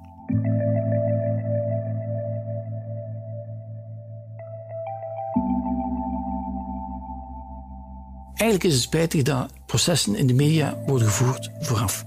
Eigenlijk 8.38 8.64
is 8.64 8.74
het 8.74 8.84
spijtig 8.84 9.24
dat 9.24 9.52
processen 9.66 10.16
in 10.16 10.28
de 10.28 10.34
media 10.34 10.78
worden 10.86 11.08
gevoerd 11.08 11.50
vooraf. 11.60 12.06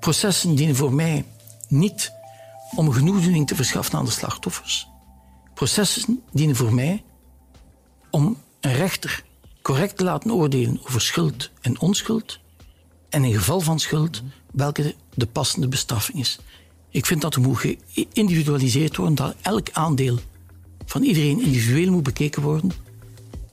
Processen 0.00 0.54
dienen 0.54 0.76
voor 0.76 0.92
mij 0.92 1.24
niet 1.68 2.12
om 2.76 2.92
genoegdoening 2.92 3.46
te 3.46 3.54
verschaffen 3.54 3.98
aan 3.98 4.04
de 4.04 4.10
slachtoffers. 4.10 4.88
Processen 5.54 6.22
dienen 6.32 6.56
voor 6.56 6.74
mij 6.74 7.04
om 8.14 8.36
een 8.60 8.72
rechter 8.74 9.24
correct 9.62 9.96
te 9.96 10.04
laten 10.04 10.32
oordelen 10.32 10.80
over 10.84 11.00
schuld 11.00 11.50
en 11.60 11.80
onschuld. 11.80 12.38
En 13.08 13.24
in 13.24 13.34
geval 13.34 13.60
van 13.60 13.78
schuld, 13.80 14.22
welke 14.52 14.94
de 15.14 15.26
passende 15.26 15.68
bestraffing 15.68 16.18
is. 16.18 16.38
Ik 16.90 17.06
vind 17.06 17.20
dat 17.20 17.34
er 17.34 17.40
moet 17.40 17.58
geïndividualiseerd 17.58 18.96
worden, 18.96 19.14
dat 19.14 19.34
elk 19.42 19.68
aandeel 19.72 20.18
van 20.86 21.02
iedereen 21.02 21.42
individueel 21.42 21.92
moet 21.92 22.02
bekeken 22.02 22.42
worden. 22.42 22.70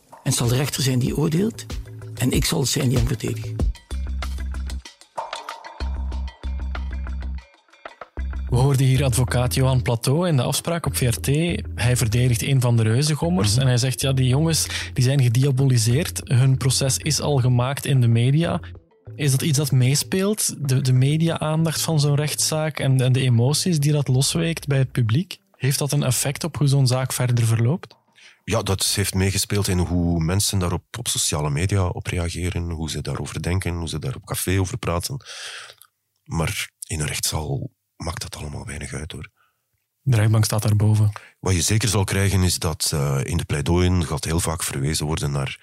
En 0.09 0.17
het 0.23 0.35
zal 0.35 0.47
de 0.47 0.55
rechter 0.55 0.83
zijn 0.83 0.99
die 0.99 1.17
oordeelt. 1.17 1.65
En 2.13 2.31
ik 2.31 2.45
zal 2.45 2.59
het 2.59 2.69
zijn 2.69 2.89
die 2.89 2.97
hem 2.97 3.07
verdedigt. 3.07 3.70
We 8.71 8.77
hoorden 8.77 8.95
hier 8.95 9.05
advocaat 9.05 9.53
Johan 9.53 9.81
Plateau 9.81 10.27
in 10.27 10.35
de 10.35 10.43
afspraak 10.43 10.85
op 10.85 10.95
VRT. 10.95 11.25
Hij 11.75 11.97
verdedigt 11.97 12.41
een 12.41 12.61
van 12.61 12.77
de 12.77 12.83
reuzengommers 12.83 13.47
mm 13.47 13.53
-hmm. 13.53 13.61
en 13.61 13.67
hij 13.67 13.77
zegt, 13.77 14.01
ja, 14.01 14.13
die 14.13 14.27
jongens 14.27 14.67
die 14.93 15.03
zijn 15.03 15.21
gediaboliseerd. 15.21 16.21
Hun 16.23 16.57
proces 16.57 16.97
is 16.97 17.21
al 17.21 17.37
gemaakt 17.37 17.85
in 17.85 18.01
de 18.01 18.07
media. 18.07 18.59
Is 19.15 19.31
dat 19.31 19.41
iets 19.41 19.57
dat 19.57 19.71
meespeelt, 19.71 20.69
de, 20.69 20.81
de 20.81 20.93
media-aandacht 20.93 21.81
van 21.81 21.99
zo'n 21.99 22.15
rechtszaak 22.15 22.79
en, 22.79 23.01
en 23.01 23.11
de 23.11 23.21
emoties 23.21 23.79
die 23.79 23.91
dat 23.91 24.07
losweekt 24.07 24.67
bij 24.67 24.77
het 24.77 24.91
publiek? 24.91 25.37
Heeft 25.55 25.79
dat 25.79 25.91
een 25.91 26.03
effect 26.03 26.43
op 26.43 26.57
hoe 26.57 26.67
zo'n 26.67 26.87
zaak 26.87 27.13
verder 27.13 27.45
verloopt? 27.45 27.95
Ja, 28.43 28.61
dat 28.61 28.85
heeft 28.85 29.13
meegespeeld 29.13 29.67
in 29.67 29.79
hoe 29.79 30.23
mensen 30.23 30.59
daarop 30.59 30.97
op 30.97 31.07
sociale 31.07 31.49
media 31.49 31.87
op 31.87 32.07
reageren, 32.07 32.69
hoe 32.69 32.89
ze 32.89 33.01
daarover 33.01 33.41
denken, 33.41 33.73
hoe 33.73 33.89
ze 33.89 33.99
daar 33.99 34.15
op 34.15 34.25
café 34.25 34.59
over 34.59 34.77
praten. 34.77 35.25
Maar 36.23 36.69
in 36.87 36.99
een 36.99 37.07
rechtszaal 37.07 37.69
maakt 38.03 38.21
dat 38.21 38.35
allemaal 38.35 38.65
weinig 38.65 38.93
uit 38.93 39.11
hoor. 39.11 39.29
De 40.01 40.15
rechtbank 40.15 40.45
staat 40.45 40.61
daarboven. 40.61 41.11
Wat 41.39 41.55
je 41.55 41.61
zeker 41.61 41.89
zal 41.89 42.03
krijgen 42.03 42.43
is 42.43 42.59
dat 42.59 42.91
uh, 42.93 43.19
in 43.23 43.37
de 43.37 43.45
pleidooien 43.45 44.05
gaat 44.05 44.23
heel 44.23 44.39
vaak 44.39 44.63
verwezen 44.63 45.05
worden 45.05 45.31
naar 45.31 45.59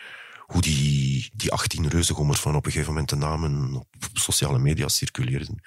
hoe 0.47 0.61
die, 0.61 1.31
die 1.35 1.53
18 1.53 1.89
reuzengommers 1.89 2.41
van 2.41 2.55
op 2.55 2.65
een 2.67 2.71
gegeven 2.71 2.93
moment 2.93 3.11
de 3.11 3.17
namen 3.17 3.75
op 3.75 3.87
sociale 4.13 4.59
media 4.59 4.89
circuleerden. 4.89 5.63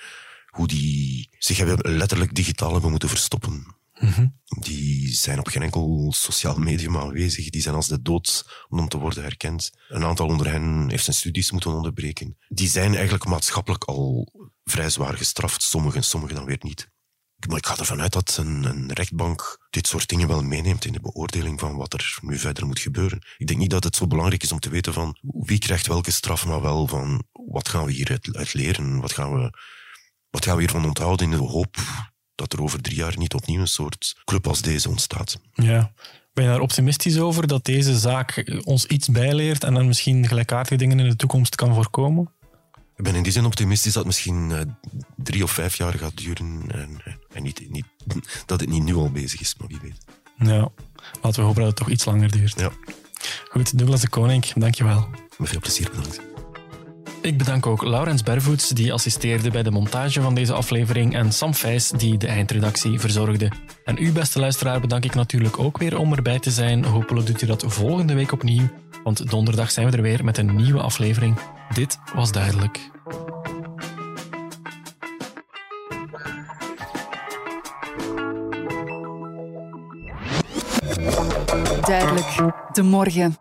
Hoe 0.45 0.67
die 0.67 1.29
zich 1.39 1.57
hebben 1.57 1.95
letterlijk 1.97 2.35
digitaal 2.35 2.71
hebben 2.71 2.89
moeten 2.89 3.09
verstoppen. 3.09 3.79
Mm 3.99 4.09
-hmm. 4.09 4.39
Die 4.45 5.15
zijn 5.15 5.39
op 5.39 5.47
geen 5.47 5.61
enkel 5.61 6.13
sociaal 6.15 6.57
medium 6.57 6.97
aanwezig. 6.97 7.49
Die 7.49 7.61
zijn 7.61 7.75
als 7.75 7.87
de 7.87 8.01
dood 8.01 8.49
om 8.69 8.87
te 8.87 8.97
worden 8.97 9.23
herkend. 9.23 9.71
Een 9.89 10.03
aantal 10.03 10.27
onder 10.27 10.51
hen 10.51 10.89
heeft 10.89 11.03
zijn 11.03 11.15
studies 11.15 11.51
moeten 11.51 11.71
onderbreken. 11.71 12.37
Die 12.49 12.67
zijn 12.67 12.93
eigenlijk 12.93 13.25
maatschappelijk 13.25 13.83
al 13.83 14.31
vrij 14.63 14.89
zwaar 14.89 15.17
gestraft, 15.17 15.61
sommigen, 15.61 16.03
sommigen 16.03 16.35
dan 16.35 16.45
weer 16.45 16.59
niet. 16.59 16.89
Maar 17.47 17.57
ik 17.57 17.65
ga 17.65 17.77
ervan 17.77 18.01
uit 18.01 18.13
dat 18.13 18.37
een, 18.37 18.93
rechtbank 18.93 19.67
dit 19.69 19.87
soort 19.87 20.09
dingen 20.09 20.27
wel 20.27 20.43
meeneemt 20.43 20.85
in 20.85 20.93
de 20.93 20.99
beoordeling 20.99 21.59
van 21.59 21.75
wat 21.75 21.93
er 21.93 22.17
nu 22.21 22.37
verder 22.37 22.65
moet 22.65 22.79
gebeuren. 22.79 23.21
Ik 23.37 23.47
denk 23.47 23.59
niet 23.59 23.69
dat 23.69 23.83
het 23.83 23.95
zo 23.95 24.07
belangrijk 24.07 24.43
is 24.43 24.51
om 24.51 24.59
te 24.59 24.69
weten 24.69 24.93
van 24.93 25.17
wie 25.21 25.59
krijgt 25.59 25.87
welke 25.87 26.11
straf, 26.11 26.45
maar 26.45 26.61
wel 26.61 26.87
van 26.87 27.23
wat 27.31 27.69
gaan 27.69 27.85
we 27.85 27.91
hier 27.91 28.19
uit, 28.31 28.53
leren, 28.53 28.99
wat 28.99 29.13
gaan 29.13 29.33
we, 29.33 29.53
wat 30.29 30.45
gaan 30.45 30.55
we 30.55 30.61
hiervan 30.61 30.85
onthouden 30.85 31.31
in 31.31 31.37
de 31.37 31.43
hoop 31.43 31.77
dat 32.35 32.53
er 32.53 32.61
over 32.61 32.81
drie 32.81 32.95
jaar 32.95 33.17
niet 33.17 33.33
opnieuw 33.33 33.61
een 33.61 33.67
soort 33.67 34.21
club 34.23 34.47
als 34.47 34.61
deze 34.61 34.89
ontstaat. 34.89 35.39
Ja. 35.53 35.93
Ben 36.33 36.43
je 36.43 36.49
daar 36.49 36.59
optimistisch 36.59 37.19
over 37.19 37.47
dat 37.47 37.65
deze 37.65 37.97
zaak 37.97 38.59
ons 38.63 38.85
iets 38.85 39.07
bijleert 39.07 39.63
en 39.63 39.73
dan 39.73 39.87
misschien 39.87 40.27
gelijkaardige 40.27 40.75
dingen 40.75 40.99
in 40.99 41.09
de 41.09 41.15
toekomst 41.15 41.55
kan 41.55 41.73
voorkomen? 41.73 42.31
Ik 43.01 43.07
ben 43.07 43.15
in 43.15 43.23
die 43.23 43.31
zin 43.31 43.45
optimistisch 43.45 43.93
dat 43.93 44.03
het 44.03 44.05
misschien 44.05 44.49
uh, 44.49 44.59
drie 45.15 45.43
of 45.43 45.51
vijf 45.51 45.75
jaar 45.75 45.93
gaat 45.93 46.17
duren 46.17 46.63
en, 46.67 47.01
en 47.33 47.43
niet, 47.43 47.69
niet, 47.69 47.85
dat 48.45 48.59
het 48.59 48.69
niet 48.69 48.83
nu 48.83 48.95
al 48.95 49.11
bezig 49.11 49.39
is, 49.39 49.55
maar 49.57 49.67
wie 49.67 49.79
weet. 49.81 50.05
Ja, 50.37 50.69
laten 51.21 51.39
we 51.39 51.45
hopen 51.45 51.61
dat 51.61 51.69
het 51.69 51.75
toch 51.75 51.89
iets 51.89 52.05
langer 52.05 52.31
duurt. 52.31 52.59
Ja. 52.59 52.71
Goed, 53.49 53.77
Douglas 53.77 54.01
de 54.01 54.09
Koning, 54.09 54.45
dankjewel. 54.55 55.07
Met 55.37 55.49
veel 55.49 55.59
plezier, 55.59 55.89
bedankt. 55.89 56.21
Ik 57.21 57.37
bedank 57.37 57.65
ook 57.65 57.83
Laurens 57.83 58.23
Bervoets, 58.23 58.69
die 58.69 58.93
assisteerde 58.93 59.51
bij 59.51 59.63
de 59.63 59.71
montage 59.71 60.21
van 60.21 60.35
deze 60.35 60.53
aflevering, 60.53 61.15
en 61.15 61.31
Sam 61.31 61.53
Vijs, 61.53 61.89
die 61.89 62.17
de 62.17 62.27
eindredactie 62.27 62.99
verzorgde. 62.99 63.51
En 63.85 63.97
u, 64.03 64.11
beste 64.11 64.39
luisteraar, 64.39 64.81
bedank 64.81 65.05
ik 65.05 65.15
natuurlijk 65.15 65.59
ook 65.59 65.77
weer 65.77 65.97
om 65.97 66.13
erbij 66.13 66.39
te 66.39 66.51
zijn. 66.51 66.85
Hopelijk 66.85 67.27
doet 67.27 67.41
u 67.41 67.45
dat 67.45 67.63
volgende 67.67 68.13
week 68.13 68.31
opnieuw, 68.31 68.69
want 69.03 69.29
donderdag 69.29 69.71
zijn 69.71 69.89
we 69.89 69.97
er 69.97 70.01
weer 70.01 70.23
met 70.23 70.37
een 70.37 70.55
nieuwe 70.55 70.81
aflevering. 70.81 71.39
Dit 71.73 71.99
was 72.13 72.31
duidelijk. 72.31 72.89
Duidelijk, 81.81 82.53
de 82.73 82.81
morgen. 82.83 83.37